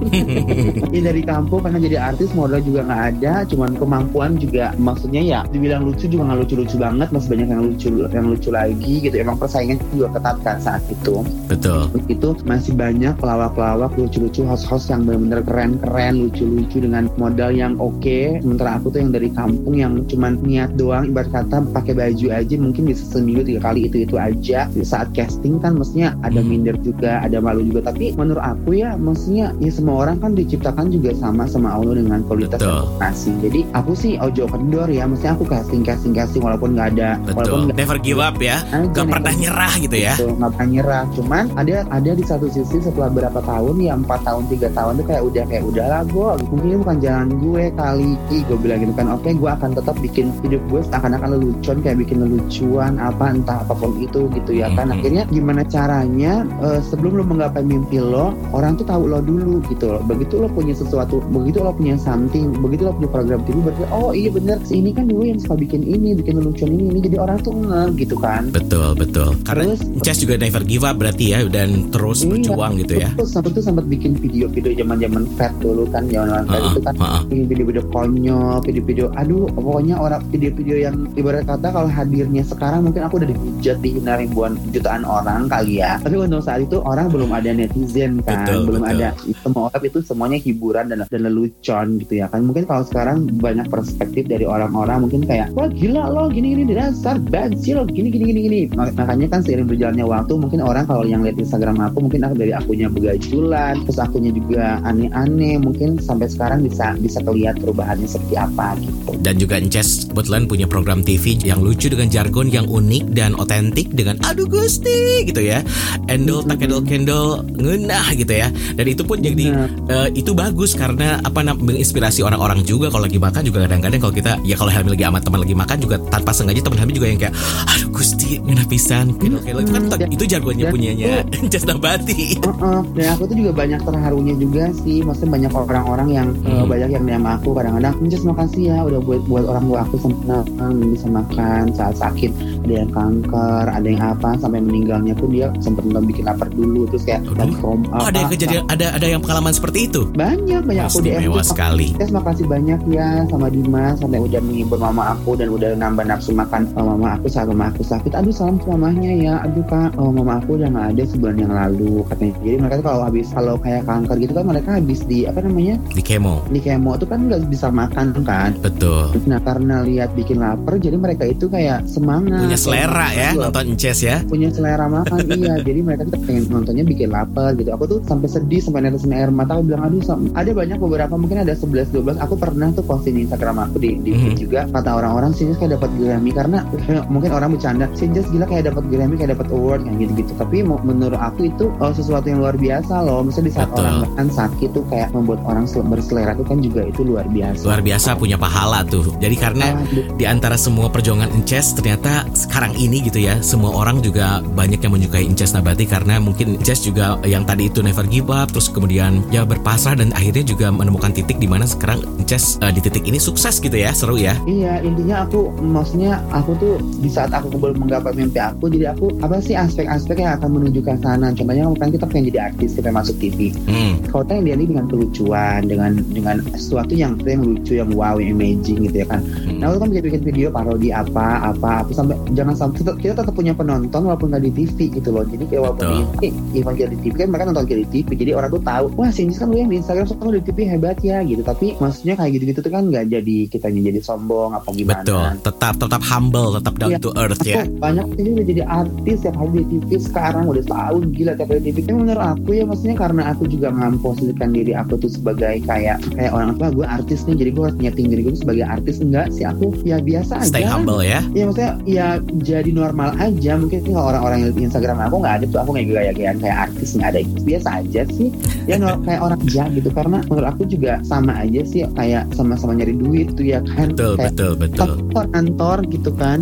Ini 0.93 1.01
dari 1.05 1.23
kampung 1.27 1.61
karena 1.67 1.79
jadi 1.83 1.97
artis 2.01 2.31
modal 2.33 2.63
juga 2.65 2.87
nggak 2.89 3.03
ada 3.19 3.33
cuman 3.45 3.71
kemampuan 3.77 4.31
juga. 4.41 4.73
Maksudnya 4.81 5.21
ya 5.21 5.41
dibilang 5.53 5.85
lucu 5.85 6.09
juga 6.09 6.33
nggak 6.33 6.39
lucu-lucu 6.47 6.77
banget 6.81 7.09
masih 7.13 7.29
banyak 7.37 7.49
yang 7.53 7.63
lucu 7.67 7.89
yang 8.09 8.27
lucu 8.31 8.49
lagi 8.49 8.95
gitu. 9.05 9.17
Emang 9.21 9.37
persaingan 9.37 9.77
juga 9.93 10.09
ketat 10.17 10.37
kan 10.47 10.57
saat 10.63 10.83
itu. 10.89 11.21
Betul. 11.51 11.91
itu 12.07 12.39
masih 12.47 12.79
banyak 12.79 13.19
pelawak-pelawak 13.19 13.91
lucu-lucu 13.99 14.46
host-host 14.47 14.89
yang 14.89 15.05
benar-benar 15.05 15.41
keren-keren 15.43 16.15
lucu-lucu 16.23 16.79
dengan 16.81 17.11
modal 17.17 17.51
yang 17.51 17.75
oke 17.77 18.41
sementara 18.41 18.79
aku 18.79 18.89
tuh 18.89 19.01
yang 19.03 19.13
dari 19.13 19.31
kampung 19.31 19.75
yang 19.75 19.93
cuman 20.07 20.39
niat 20.43 20.75
doang 20.75 21.11
ibarat 21.11 21.31
kata 21.31 21.63
pakai 21.71 21.93
baju 21.93 22.27
aja 22.33 22.55
mungkin 22.57 22.83
bisa 22.87 23.03
seminggu 23.07 23.43
tiga 23.43 23.61
kali 23.63 23.87
itu 23.87 24.03
itu 24.03 24.17
aja 24.17 24.67
saat 24.81 25.11
casting 25.13 25.59
kan 25.59 25.75
mestinya 25.75 26.15
ada 26.23 26.39
Hmm. 26.39 26.53
minder 26.53 26.77
juga 26.79 27.19
ada 27.19 27.41
malu 27.41 27.65
juga 27.65 27.89
tapi 27.89 28.13
menurut 28.13 28.39
aku 28.39 28.77
ya 28.77 28.95
maksudnya 28.95 29.51
ya 29.57 29.71
semua 29.73 30.05
orang 30.05 30.21
kan 30.21 30.37
diciptakan 30.37 30.93
juga 30.93 31.11
sama 31.17 31.49
sama 31.49 31.73
Allah 31.73 31.97
dengan 31.97 32.21
kualitas 32.23 32.61
masing 32.99 33.41
jadi 33.41 33.65
aku 33.73 33.93
sih 33.93 34.15
ojo 34.17 34.45
kendor 34.47 34.87
ya 34.87 35.09
maksudnya 35.09 35.33
aku 35.33 35.45
casting 35.45 35.83
casting 35.83 36.13
casting 36.13 36.45
walaupun 36.45 36.77
nggak 36.77 36.95
ada 36.95 37.17
Betul. 37.25 37.35
walaupun 37.35 37.61
nggak 37.67 37.77
Never 37.77 37.99
give 38.01 38.19
up 38.19 38.37
ya. 38.37 38.59
Gak 38.91 39.05
nih, 39.07 39.13
pernah 39.15 39.35
nyerah 39.37 39.73
gitu 39.79 39.97
ya. 39.97 40.15
gitu, 40.17 40.33
nggak 40.33 40.51
pernah 40.53 40.69
nyerah 40.71 41.03
cuman 41.13 41.45
ada 41.55 41.77
ada 41.89 42.11
di 42.13 42.25
satu 42.25 42.47
sisi 42.49 42.77
setelah 42.79 43.09
berapa 43.09 43.41
tahun 43.41 43.77
ya 43.79 43.93
empat 43.95 44.21
tahun 44.27 44.43
tiga 44.49 44.69
tahun 44.71 44.93
tuh 44.97 45.07
kayak 45.07 45.23
udah 45.25 45.45
kayak 45.47 45.65
udahlah 45.65 46.03
gue 46.05 46.29
mungkin 46.45 46.67
ini 46.67 46.79
bukan 46.79 46.97
jalan 46.99 47.29
gue 47.33 47.65
kali 47.73 48.11
gue 48.29 48.59
bilang 48.59 48.79
gitu 48.81 48.93
kan 48.93 49.07
oke 49.09 49.29
gue 49.31 49.51
akan 49.53 49.71
tetap 49.73 49.97
bikin 49.97 50.27
hidup 50.41 50.63
gue 50.67 50.81
seakan-akan 50.83 51.29
lelucon 51.33 51.77
kayak 51.79 51.99
bikin 51.99 52.17
lelucuan 52.21 52.99
apa 52.99 53.25
entah 53.31 53.59
apa 53.61 53.73
pun 53.73 53.95
itu 53.97 54.27
gitu 54.33 54.51
ya 54.53 54.69
kan 54.71 54.87
Mhm. 54.87 54.95
akhirnya 54.97 55.23
gimana 55.29 55.63
caranya 55.65 56.33
eh, 56.61 56.81
sebelum 56.83 57.13
lo 57.15 57.25
menggapai 57.25 57.63
mimpi 57.63 57.99
lo 57.99 58.35
orang 58.51 58.75
tuh 58.75 58.85
tahu 58.85 59.07
lo 59.07 59.21
dulu 59.21 59.63
gitu 59.67 59.89
loh 59.89 60.03
begitu 60.03 60.37
lo 60.37 60.49
punya 60.49 60.73
sesuatu 60.73 61.23
begitu 61.29 61.61
lo 61.61 61.71
punya 61.71 61.95
something 61.97 62.51
begitu 62.57 62.83
lo 62.83 62.93
punya 62.93 63.11
program 63.13 63.41
TV 63.43 63.63
berarti 63.63 63.85
oh 63.89 64.11
iya 64.11 64.29
bener 64.29 64.59
ini 64.67 64.91
kan 64.91 65.07
dulu 65.07 65.23
yang 65.25 65.39
suka 65.39 65.55
bikin 65.55 65.83
ini 65.83 66.15
bikin 66.15 66.35
lelucon 66.37 66.69
ini 66.69 66.85
ini 66.89 66.99
jadi 67.01 67.17
orang 67.19 67.39
tuh 67.41 67.55
nge 67.55 67.83
gitu 67.97 68.17
kan 68.17 68.43
Betul, 68.49 68.97
betul. 68.97 69.31
Karena 69.43 69.63
Terus- 69.69 69.85
Ences 69.97 70.19
juga 70.19 70.35
never 70.37 70.63
give 70.63 70.83
up 70.83 70.97
berarti 70.97 71.25
ya 71.29 71.45
dan 71.47 71.89
terus 71.89 72.19
Iya, 72.19 72.31
berjuang 72.33 72.73
gitu 72.79 72.95
ya. 72.97 73.09
Terus 73.13 73.31
sempat 73.31 73.51
tuh 73.53 73.63
sempat 73.63 73.85
bikin 73.85 74.16
video-video 74.17 74.73
zaman-zaman 74.77 75.23
fat 75.37 75.53
dulu 75.59 75.85
kan 75.89 76.05
zaman 76.07 76.45
fat 76.45 76.57
Heeh, 76.57 76.71
itu 76.73 76.81
kan 76.83 76.95
bikin 77.27 77.45
video-video 77.47 77.83
konyol, 77.91 78.57
video-video 78.63 79.07
aduh 79.15 79.47
pokoknya 79.53 79.95
orang 79.97 80.21
video-video 80.29 80.77
yang 80.81 80.95
ibarat 81.15 81.45
kata 81.45 81.69
kalau 81.69 81.89
hadirnya 81.89 82.43
sekarang 82.43 82.85
mungkin 82.85 83.03
aku 83.05 83.21
udah 83.21 83.29
dihujat 83.29 83.77
dihina 83.81 84.17
ribuan 84.17 84.57
jutaan 84.71 85.03
orang 85.03 85.47
kali 85.47 85.79
ya. 85.79 85.99
Tapi 86.01 86.17
untuk 86.17 86.41
saat 86.41 86.63
itu 86.63 86.81
orang 86.81 87.09
belum 87.09 87.31
ada 87.31 87.51
netizen 87.51 88.21
kan, 88.23 88.45
Betul, 88.45 88.59
belum 88.67 88.83
betul. 88.83 88.97
ada 88.99 89.09
semua 89.41 89.63
orang 89.69 89.83
itu 89.85 89.99
semuanya 90.03 90.39
hiburan 90.39 90.85
dan 90.89 90.99
dan 91.07 91.21
lelucon 91.23 91.87
gitu 92.01 92.13
ya 92.19 92.27
kan. 92.29 92.43
Mungkin 92.43 92.65
kalau 92.65 92.83
sekarang 92.85 93.17
banyak 93.39 93.67
perspektif 93.69 94.27
dari 94.27 94.45
orang-orang 94.45 95.07
mungkin 95.07 95.23
kayak 95.23 95.53
wah 95.53 95.69
gila 95.69 96.09
lo 96.09 96.29
gini 96.29 96.55
gini 96.55 96.73
dasar 96.73 97.17
bansi 97.19 97.73
lo 97.73 97.85
gini 97.85 98.09
gini 98.09 98.25
gini 98.33 98.41
gini. 98.47 98.61
Mak- 98.73 98.95
Makanya 98.97 99.27
kan 99.29 99.41
seiring 99.45 99.69
berjalannya 99.69 100.07
waktu 100.07 100.33
mungkin 100.35 100.61
orang 100.61 100.85
kalau 100.85 101.05
yang 101.05 101.21
lihat 101.21 101.37
Instagram 101.37 101.79
aku 101.79 102.09
mungkin 102.09 102.25
aku 102.25 102.35
dari 102.35 102.53
akunya 102.53 102.89
begajulan, 102.89 103.75
terus 103.85 103.99
akunya 104.07 104.31
juga 104.31 104.79
aneh-aneh, 104.83 105.59
mungkin 105.59 105.99
sampai 105.99 106.31
sekarang 106.31 106.63
bisa 106.63 106.95
bisa 106.97 107.19
kelihatan 107.21 107.59
perubahannya 107.59 108.07
seperti 108.07 108.35
apa 108.39 108.79
gitu. 108.79 109.11
Dan 109.19 109.35
juga 109.37 109.59
Ences 109.59 110.07
kebetulan 110.07 110.47
punya 110.47 110.67
program 110.67 111.03
TV 111.03 111.37
yang 111.43 111.61
lucu 111.61 111.91
dengan 111.91 112.07
jargon 112.07 112.47
yang 112.49 112.65
unik 112.65 113.11
dan 113.13 113.35
otentik 113.35 113.91
dengan 113.91 114.17
aduh 114.23 114.47
gusti 114.47 115.27
gitu 115.27 115.43
ya. 115.43 115.61
Endol 116.07 116.47
tak 116.47 116.63
endol 116.63 116.83
kendol 116.87 117.43
ngenah 117.59 118.07
gitu 118.15 118.33
ya. 118.33 118.49
Dan 118.79 118.87
itu 118.87 119.03
pun 119.03 119.19
jadi 119.19 119.47
eh, 119.91 120.09
itu 120.15 120.31
bagus 120.33 120.73
karena 120.73 121.19
apa 121.21 121.43
menginspirasi 121.43 122.23
orang-orang 122.23 122.63
juga 122.63 122.89
kalau 122.89 123.05
lagi 123.09 123.19
makan 123.19 123.43
juga 123.43 123.67
kadang-kadang 123.67 123.99
kalau 123.99 124.15
kita 124.15 124.33
ya 124.47 124.55
kalau 124.55 124.71
Helmi 124.71 124.95
lagi 124.95 125.05
sama 125.07 125.19
teman 125.19 125.39
lagi 125.43 125.55
makan 125.57 125.77
juga 125.81 125.97
tanpa 126.13 126.31
sengaja 126.31 126.61
teman 126.63 126.79
Helmi 126.79 126.95
juga 126.95 127.07
yang 127.11 127.19
kayak 127.19 127.35
aduh 127.67 127.89
Gusti 127.91 128.31
ngena 128.43 128.65
pisan 128.69 129.15
gitu 129.19 129.37
kayak 129.41 129.57
itu 129.65 129.73
kan 129.73 129.83
Dan- 129.91 130.13
itu 130.13 130.25
jargonnya 130.29 130.65
dan 130.69 130.73
punyanya 130.73 131.11
Just 131.53 131.67
Nabati. 131.67 132.37
Heeh. 132.39 132.81
dan 132.95 133.07
aku 133.15 133.23
tuh 133.27 133.37
juga 133.37 133.53
banyak 133.57 133.81
terharunya 133.97 134.35
juga 134.37 134.69
sih. 134.77 135.01
Maksudnya 135.01 135.33
banyak 135.41 135.53
orang-orang 135.53 136.09
yang 136.13 136.29
eh, 136.45 136.53
Hmm. 136.61 136.69
banyak 136.69 136.91
yang 136.93 137.05
DM 137.05 137.25
aku 137.25 137.51
kadang-kadang 137.53 137.95
just 138.07 138.29
makasih 138.29 138.71
ya 138.71 138.85
udah 138.85 139.01
buat 139.01 139.25
buat 139.25 139.45
orang 139.49 139.65
tua 139.65 139.79
aku 139.83 139.97
senang 139.97 140.45
bisa 140.93 141.07
makan 141.09 141.73
saat 141.73 141.97
sakit 141.97 142.56
ada 142.67 142.75
yang 142.83 142.91
kanker 142.91 143.65
ada 143.71 143.87
yang 143.87 144.03
apa 144.05 144.31
sampai 144.37 144.59
meninggalnya 144.59 145.15
pun 145.15 145.31
dia 145.31 145.47
sempat 145.63 145.87
nggak 145.87 146.05
bikin 146.05 146.25
lapar 146.27 146.49
dulu 146.51 146.83
terus 146.91 147.07
kayak 147.07 147.23
Aduh. 147.23 147.39
lagi 147.39 147.55
Oh, 147.87 148.05
ada 148.05 148.17
yang 148.17 148.29
apa, 148.29 148.35
kejadian 148.35 148.63
ada 148.67 148.87
ada 148.95 149.07
yang 149.07 149.21
pengalaman 149.23 149.53
seperti 149.53 149.87
itu. 149.87 150.03
banyak 150.13 150.63
banyak 150.63 150.85
aku 150.87 150.99
DM 151.03 151.23
tuh, 151.29 151.45
sekali. 151.45 151.89
Tes 151.95 152.11
makasih 152.11 152.47
banyak 152.47 152.81
ya 152.89 153.09
sama 153.29 153.47
Dimas 153.49 153.97
sampai 153.99 154.19
udah 154.19 154.41
menghibur 154.43 154.79
mama 154.79 155.13
aku 155.13 155.35
dan 155.37 155.49
udah 155.51 155.71
nambah 155.77 156.05
nafsu 156.05 156.33
makan 156.33 156.67
oh, 156.75 156.95
mama 156.95 157.15
aku 157.17 157.27
saat 157.29 157.47
mama 157.47 157.71
aku 157.71 157.83
sakit. 157.83 158.13
Aduh 158.15 158.33
salam 158.33 158.57
ke 158.57 158.67
mamahnya 158.67 159.13
ya. 159.15 159.35
Aduh 159.45 159.65
kak, 159.67 159.95
oh, 159.97 160.11
mama 160.11 160.41
aku 160.41 160.57
udah 160.57 160.69
nggak 160.69 160.87
ada 160.97 161.03
sebulan 161.07 161.37
yang 161.39 161.53
lalu 161.53 162.03
katanya. 162.09 162.33
Jadi 162.43 162.57
mereka 162.59 162.75
tuh 162.77 162.87
kalau 162.87 163.01
habis 163.05 163.27
kalau 163.31 163.55
kayak 163.61 163.83
kanker 163.85 164.17
gitu 164.19 164.33
kan 164.35 164.45
mereka 164.47 164.69
habis 164.79 165.01
di 165.05 165.19
apa 165.25 165.39
namanya 165.43 165.75
Di 165.93 166.03
kemo. 166.03 166.35
di 166.49 166.61
kemo 166.61 166.93
tuh 166.97 167.09
kan 167.09 167.21
nggak 167.27 167.41
bisa 167.47 167.69
makan 167.71 168.07
kan. 168.25 168.51
Betul. 168.61 169.13
Nah 169.27 169.41
karena 169.43 169.77
lihat 169.83 170.11
bikin 170.15 170.41
lapar 170.41 170.79
jadi 170.79 170.97
mereka 170.97 171.25
itu 171.27 171.47
kayak 171.47 171.85
semangat. 171.87 172.41
Punya 172.43 172.56
selera 172.59 173.09
ya 173.11 173.29
Gitu. 173.29 173.43
nonton 173.43 173.65
Inces 173.67 173.99
ya. 174.01 174.17
punya 174.23 174.49
selera 174.49 174.87
makan 174.87 175.19
iya. 175.37 175.55
Jadi 175.59 175.81
mereka 175.81 176.03
tuh 176.07 176.19
pengen 176.21 176.45
nontonnya 176.49 176.83
bikin 176.83 177.09
lapar 177.09 177.53
gitu. 177.55 177.71
Aku 177.71 177.85
tuh 177.87 177.99
sampai 178.03 178.27
sedih 178.27 178.61
sampai 178.61 178.81
netesin 178.83 179.13
air 179.13 179.29
mata. 179.29 179.55
Aku 179.55 179.65
bilang 179.65 179.85
aduh 179.85 180.01
sam- 180.01 180.31
ada 180.33 180.51
banyak 180.51 180.77
beberapa 180.77 181.15
mungkin 181.15 181.39
ada 181.39 181.53
11 181.53 181.91
12 181.91 182.17
aku 182.17 182.35
pernah 182.35 182.69
tuh 182.71 182.83
posting 182.83 183.15
di 183.15 183.23
Instagram 183.23 183.57
aku 183.63 183.77
di, 183.77 183.91
di 183.99 184.11
feed 184.13 184.33
Mhm. 184.33 184.41
juga. 184.41 184.61
Kata 184.69 184.91
orang-orang 184.95 185.31
sih 185.33 185.49
kayak 185.51 185.77
dapat 185.77 185.91
Grammy. 185.95 186.31
Karena 186.31 186.59
mungkin 187.07 187.31
orang 187.31 187.53
bercanda 187.53 187.87
sih 187.93 188.07
gila 188.07 188.45
kayak 188.45 188.65
dapat 188.67 188.85
Grammy 188.87 189.15
kayak 189.15 189.33
dapat 189.33 189.49
award 189.51 189.81
kayak 189.83 189.97
gitu-gitu. 190.01 190.33
Tapi 190.35 190.57
menurut 190.63 191.19
aku 191.19 191.41
itu 191.47 191.69
oh, 191.77 191.93
sesuatu 191.93 192.27
yang 192.27 192.39
luar 192.39 192.55
biasa 192.55 192.95
loh. 193.01 193.21
Misalnya 193.21 193.47
di 193.47 193.55
saat 193.55 193.69
Betul. 193.69 193.81
orang 193.81 193.97
makan 194.03 194.27
sakit 194.29 194.69
tuh 194.71 194.85
kayak 194.87 195.09
membuat 195.11 195.41
orang 195.43 195.65
sel- 195.65 195.85
berselera 195.85 196.33
itu 196.33 196.45
kan 196.45 196.59
juga 196.59 196.81
itu 196.83 197.01
luar 197.03 197.27
biasa. 197.27 197.63
Luar 197.63 197.81
biasa 197.81 198.09
punya 198.15 198.37
pahala 198.37 198.83
tuh. 198.83 199.07
Jadi 199.17 199.37
karena 199.37 199.67
Aduh, 199.79 200.15
di 200.15 200.25
antara 200.25 200.57
semua 200.57 200.89
perjuangan 200.89 201.31
Inces 201.33 201.73
ternyata 201.73 202.25
sekarang 202.47 202.73
ini 202.79 203.03
gitu 203.03 203.19
ya 203.19 203.43
semua 203.43 203.75
orang 203.75 203.99
juga 204.01 204.41
banyak 204.55 204.79
yang 204.79 204.95
menyukai 204.95 205.27
Inces 205.27 205.53
Nabati 205.53 205.85
karena 205.85 206.23
mungkin 206.23 206.63
Inces 206.63 206.87
juga 206.87 207.19
yang 207.27 207.43
tadi 207.43 207.67
itu 207.67 207.83
never 207.83 208.07
give 208.07 208.31
up 208.31 208.55
terus 208.55 208.71
kemudian 208.71 209.27
ya 209.35 209.43
berpasrah 209.43 209.99
dan 209.99 210.15
akhirnya 210.15 210.47
juga 210.47 210.71
menemukan 210.71 211.11
titik 211.11 211.43
di 211.43 211.51
mana 211.51 211.67
sekarang 211.67 212.01
Inces 212.23 212.57
eh, 212.63 212.71
di 212.71 212.79
titik 212.79 213.05
ini 213.05 213.19
sukses 213.19 213.59
gitu 213.59 213.75
ya 213.75 213.91
seru 213.91 214.15
ya. 214.15 214.39
Iya 214.47 214.81
intinya 214.87 215.27
aku 215.27 215.51
maksudnya 215.59 216.23
aku 216.31 216.55
tuh 216.63 216.75
di 217.03 217.11
saat 217.11 217.35
aku 217.35 217.51
belum 217.59 217.83
menggapai 217.83 218.15
mimpi 218.15 218.39
aku 218.39 218.71
jadi 218.71 218.95
aku 218.95 219.11
apa 219.21 219.43
sih 219.43 219.59
aspek-aspek 219.59 220.23
yang 220.23 220.39
akan 220.39 220.63
menuju 220.63 220.81
ke 220.81 220.95
sana? 221.03 221.35
Contohnya 221.35 221.67
kan 221.77 221.91
kita 221.91 222.07
pengen 222.07 222.31
jadi 222.31 222.55
artis 222.55 222.79
kita 222.79 222.95
masuk 222.95 223.17
TV 223.19 223.51
hmm, 223.67 224.13
kalau 224.13 224.23
kita 224.23 224.33
yang 224.39 224.45
dia 224.45 224.57
dengan 224.69 224.87
kelucuan 224.87 225.61
dengan 225.67 225.93
dengan 226.13 226.37
sesuatu 226.55 226.93
yang 226.93 227.19
yang 227.25 227.43
lucu 227.43 227.73
yang 227.81 227.91
wow 227.93 228.17
yang 228.21 228.37
amazing 228.37 228.87
gitu 228.87 229.03
ya 229.03 229.07
kan. 229.09 229.21
Hmm. 229.25 229.59
nah 229.59 229.73
aku 229.73 229.83
kan 229.83 229.89
bikin 229.91 230.05
bikin 230.13 230.23
video 230.23 230.49
parodi 230.53 230.93
apa 230.93 231.51
apa 231.51 231.83
apa 231.83 231.91
sampai 231.93 232.17
jangan 232.33 232.55
sampai 232.57 232.77
kita, 232.81 232.93
kita 232.97 233.13
tetap 233.17 233.31
punya 233.31 233.53
penonton 233.53 234.01
walaupun 234.03 234.33
nggak 234.33 234.43
di 234.43 234.53
TV 234.57 234.79
gitu 234.93 235.09
loh 235.11 235.23
jadi 235.23 235.45
kayak 235.47 235.63
walaupun 235.63 235.85
Betul. 235.87 236.03
di 236.19 236.29
even 236.57 236.75
kita 236.75 236.89
di 236.91 236.99
TV 237.01 237.13
kan 237.15 237.29
mereka 237.29 237.45
nonton 237.47 237.65
kita 237.65 237.79
di 237.83 237.89
TV 237.93 238.09
jadi 238.17 238.33
orang 238.35 238.51
tuh 238.51 238.63
tahu 238.63 238.85
wah 238.95 239.11
sih 239.11 239.25
kan 239.29 239.47
lu 239.47 239.57
yang 239.57 239.69
di 239.69 239.79
Instagram 239.79 240.05
soalnya 240.05 240.41
di 240.41 240.45
TV 240.45 240.59
hebat 240.67 240.97
ya 241.01 241.21
gitu 241.23 241.43
tapi 241.43 241.77
maksudnya 241.77 242.15
kayak 242.17 242.31
gitu-gitu 242.35 242.59
tuh 242.61 242.73
kan 242.73 242.83
nggak 242.87 243.05
jadi 243.09 243.37
kitanya 243.47 243.81
jadi 243.85 244.01
sombong 244.01 244.51
apa 244.53 244.69
gimana 244.73 245.01
betul 245.01 245.27
tetap 245.43 245.75
tetap 245.77 246.03
humble 246.03 246.51
tetap 246.53 246.75
down 246.75 246.89
Iya. 246.89 246.99
to 246.99 247.11
earth 247.15 247.35
Aku 247.37 247.51
ya 247.51 247.63
banyak 247.69 248.07
ini 248.17 248.29
udah 248.33 248.47
jadi 248.47 248.63
artis 248.65 249.17
tiap 249.21 249.37
hari 249.37 249.51
di 249.61 249.77
TV 249.77 249.91
sekarang 249.99 250.45
udah 250.47 250.63
setahun 250.63 251.03
gila 251.13 251.33
tiap 251.35 251.49
hari 251.49 251.61
di 251.61 251.69
TV. 251.69 251.77
Tapi 251.85 251.99
menurut 251.99 252.23
aku 252.23 252.49
ya 252.53 252.65
maksudnya 252.65 252.97
karena 252.97 253.23
aku 253.29 253.45
juga 253.47 253.69
memposisikan 253.69 254.49
diri 254.51 254.73
aku 254.73 254.95
tuh 254.97 255.11
sebagai 255.11 255.61
kayak 255.63 255.99
kayak 256.15 256.33
orang 256.33 256.55
tua 256.55 256.69
gue 256.71 256.87
artis 256.87 257.27
nih 257.27 257.37
jadi 257.37 257.51
gue 257.53 257.63
harus 257.67 257.79
nyeting 257.79 258.07
diri 258.09 258.23
gue 258.23 258.35
sebagai 258.35 258.65
artis 258.65 258.97
enggak 258.99 259.27
sih 259.31 259.45
aku 259.45 259.75
ya 259.83 259.99
biasa 259.99 260.33
aja. 260.41 260.49
stay 260.49 260.65
humble 260.65 261.03
ya 261.03 261.21
Ya 261.33 261.45
maksudnya 261.45 261.73
ya 261.85 262.07
jadi 262.43 262.71
normal 262.71 263.17
aja. 263.19 263.59
Mungkin 263.59 263.85
kalau 263.87 264.13
orang-orang 264.13 264.49
yang 264.49 264.71
Instagram 264.71 264.99
aku 265.05 265.17
nggak 265.23 265.35
ada 265.43 265.45
tuh. 265.49 265.59
Aku 265.63 265.71
nggak 265.75 265.87
gaya-gayaan 265.91 266.39
kayak 266.41 266.59
artis 266.71 266.97
nggak 266.97 267.09
ada. 267.15 267.21
Biasa 267.43 267.69
aja 267.83 268.03
sih. 268.13 268.29
Ya 268.67 268.77
no- 268.81 269.01
kayak 269.07 269.21
orang 269.23 269.41
aja 269.43 269.65
gitu. 269.73 269.89
Karena 269.93 270.19
menurut 270.27 270.49
aku 270.49 270.63
juga 270.69 271.01
sama 271.03 271.33
aja 271.43 271.63
sih. 271.67 271.85
Kayak 271.95 272.31
sama-sama 272.35 272.77
nyari 272.77 272.95
duit 272.97 273.33
tuh 273.35 273.47
ya 273.47 273.61
kan? 273.65 273.93
Betul 273.93 274.15
kayak 274.17 274.33
betul 274.35 274.53
betul. 274.57 274.79
kantor 274.87 275.25
kantor 275.33 275.79
gitu 275.91 276.11
kan. 276.15 276.39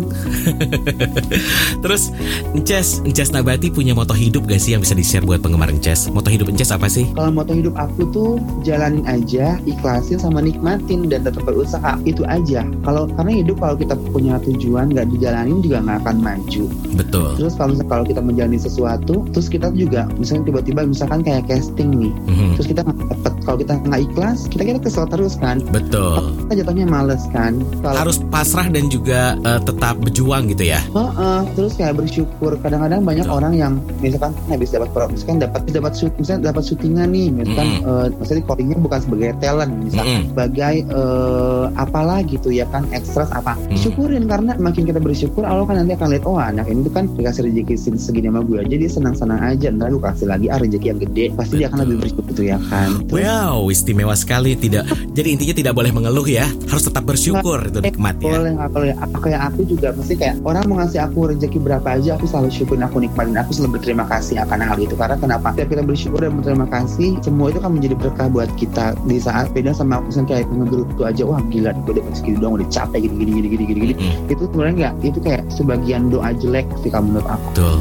Terus 1.83 2.11
Inces 2.55 3.01
Inces 3.03 3.29
Nabati 3.31 3.69
punya 3.69 3.93
moto 3.95 4.13
hidup 4.15 4.47
gak 4.47 4.61
sih 4.61 4.73
yang 4.75 4.81
bisa 4.81 4.95
di 4.95 5.05
share 5.05 5.25
buat 5.25 5.41
penggemar 5.41 5.69
Inces 5.71 6.07
moto 6.11 6.29
hidup 6.29 6.47
Inces 6.51 6.71
apa 6.71 6.87
sih? 6.87 7.07
Kalau 7.13 7.31
moto 7.31 7.51
hidup 7.51 7.75
aku 7.77 8.07
tuh 8.11 8.31
jalanin 8.61 9.05
aja, 9.07 9.57
ikhlasin 9.65 10.19
sama 10.21 10.41
nikmatin 10.41 11.07
dan 11.09 11.25
tetap 11.25 11.43
berusaha. 11.45 11.97
Itu 12.05 12.23
aja. 12.27 12.65
Kalau 12.83 13.09
karena 13.13 13.31
hidup 13.41 13.57
kalau 13.61 13.75
kita 13.77 13.95
punya 14.11 14.37
tujuan 14.43 14.91
nggak 14.93 15.07
dijalanin 15.15 15.59
juga 15.65 15.77
nggak 15.81 15.97
akan 16.01 16.15
maju. 16.21 16.63
betul 16.95 17.29
Terus 17.35 17.53
kalau 17.57 17.73
kalau 17.85 18.03
kita 18.03 18.21
menjalani 18.21 18.55
sesuatu, 18.55 19.25
terus 19.33 19.47
kita 19.47 19.67
juga 19.73 20.07
misalnya 20.15 20.53
tiba-tiba 20.53 20.81
misalkan 20.85 21.19
kayak 21.21 21.43
casting 21.45 21.89
nih, 21.91 22.13
Mhm, 22.25 22.55
terus 22.55 22.67
kita 22.69 22.81
nggak 22.81 22.97
dapet. 23.09 23.33
Kalau 23.45 23.57
kita 23.61 23.73
nggak 23.77 24.01
ikhlas, 24.09 24.37
kita 24.49 24.63
kita 24.65 24.79
kesel 24.81 25.05
terus 25.05 25.33
kan. 25.37 25.61
betul 25.69 26.33
Kita 26.49 26.53
jatuhnya 26.63 26.85
males 26.85 27.23
kan. 27.29 27.61
Kalau 27.81 27.97
harus 27.97 28.17
pasrah 28.29 28.67
dan 28.69 28.89
juga 28.89 29.37
eh, 29.37 29.61
tetap 29.61 30.01
berjuang 30.01 30.49
gitu 30.49 30.65
ya 30.65 30.81
Heeh, 30.87 31.39
terus 31.53 31.73
kayak 31.75 31.93
bersyukur. 31.95 32.57
Kadang-kadang 32.59 33.05
banyak 33.05 33.25
Betul. 33.25 33.37
orang 33.37 33.53
yang 33.53 33.73
misalkan 33.99 34.33
habis 34.49 34.73
dapat 34.73 34.89
misalkan 35.09 35.37
dapat 35.37 35.61
dapat 35.69 35.93
shoot, 35.93 36.13
misalnya 36.17 36.49
dapat 36.49 36.63
syutingan 36.65 37.07
nih, 37.11 37.27
misalkan 37.29 37.67
Mm-mm. 37.79 37.89
eh, 37.89 38.07
misalnya 38.17 38.43
callingnya 38.45 38.77
bukan 38.81 38.99
sebagai 39.01 39.29
talent, 39.37 39.71
misalkan 39.77 40.07
Mm-mm. 40.09 40.29
sebagai 40.33 40.75
eh, 40.85 41.65
apalah 41.75 42.19
gitu 42.25 42.49
ya 42.49 42.65
kan 42.69 42.83
ekstras 42.91 43.29
apa. 43.29 43.53
Mm. 43.69 43.77
Syukurin 43.77 44.23
karena 44.25 44.51
makin 44.57 44.83
kita 44.85 44.97
bersyukur, 44.97 45.43
Allah 45.55 45.67
kan 45.71 45.75
nanti 45.79 45.93
akan 45.95 46.07
lihat 46.11 46.23
oh 46.27 46.37
anak 46.37 46.65
ini 46.67 46.79
tuh 46.83 46.93
kan 46.93 47.05
dikasih 47.15 47.41
rezeki 47.47 47.75
se- 47.79 48.01
segini 48.01 48.27
sama 48.27 48.43
gue 48.43 48.57
aja 48.59 48.75
dia 48.75 48.91
senang-senang 48.91 49.39
aja. 49.39 49.67
Ntar 49.71 49.87
gue 49.95 50.03
kasih 50.03 50.27
lagi 50.27 50.45
ah 50.51 50.57
rezeki 50.59 50.87
yang 50.91 50.99
gede, 50.99 51.25
pasti 51.33 51.53
dia 51.57 51.67
akan 51.71 51.77
Betul. 51.79 51.87
lebih 51.87 51.99
bersyukur 52.03 52.31
tuh 52.35 52.45
ya 52.45 52.57
kan. 52.67 52.89
Terus, 53.07 53.13
Wow, 53.15 53.57
istimewa 53.71 54.15
sekali. 54.19 54.51
Tidak, 54.55 54.83
jadi 55.15 55.27
intinya 55.31 55.55
tidak 55.55 55.73
boleh 55.73 55.91
mengeluh 55.95 56.27
ya. 56.27 56.45
Harus 56.67 56.83
tetap 56.85 57.07
bersyukur 57.07 57.63
itu 57.65 57.79
nikmat 57.79 58.17
ya. 58.19 58.35
boleh 58.35 58.51
nggak 58.57 58.69
boleh 58.73 58.93
apa 58.97 59.17
kayak 59.21 59.41
aku 59.53 59.61
juga 59.63 59.87
mesti 59.95 60.13
kayak 60.17 60.35
orang 60.43 60.63
mau 60.67 60.75
ngasih 60.81 60.99
aku 61.05 61.19
rezeki 61.31 61.57
berapa 61.61 61.87
aja 61.87 62.17
aku 62.17 62.25
selalu 62.25 62.49
syukurin 62.51 62.83
aku 62.83 62.97
nikmatin 62.99 63.37
aku 63.37 63.51
selalu 63.53 63.79
berterima 63.79 64.03
kasih 64.09 64.41
akan 64.41 64.59
hal 64.65 64.77
itu 64.81 64.95
karena 64.97 65.15
kenapa 65.15 65.53
setiap 65.53 65.69
kita 65.71 65.83
bersyukur 65.85 66.19
dan 66.19 66.33
berterima 66.33 66.67
kasih 66.67 67.09
semua 67.21 67.47
itu 67.53 67.59
kan 67.61 67.71
menjadi 67.71 67.95
berkah 67.95 68.27
buat 68.27 68.49
kita 68.57 68.97
di 69.05 69.17
saat 69.21 69.53
beda 69.53 69.71
sama 69.71 70.01
aku 70.01 70.09
kayak 70.25 70.49
ngegerutu 70.49 71.01
aja 71.05 71.23
wah 71.23 71.39
gila 71.53 71.71
gue 71.85 71.93
udah 71.95 72.03
segini 72.17 72.37
doang 72.41 72.57
udah 72.57 72.67
capek 72.73 73.05
gini 73.05 73.13
gini 73.15 73.31
gini 73.31 73.47
gini 73.47 73.63
gini 73.63 73.79
gini 73.93 73.93
itu 74.27 74.43
sebenarnya 74.49 74.73
nggak 74.75 74.93
itu 75.05 75.19
kayak 75.21 75.41
sebagian 75.49 76.07
doa 76.07 76.33
jelek 76.33 76.65
sih 76.79 76.89
kamu 76.89 77.13
menurut 77.13 77.29
aku 77.29 77.47
Betul. 77.51 77.77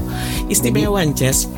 Istimewa 0.46 1.00
Ences. 1.00 1.48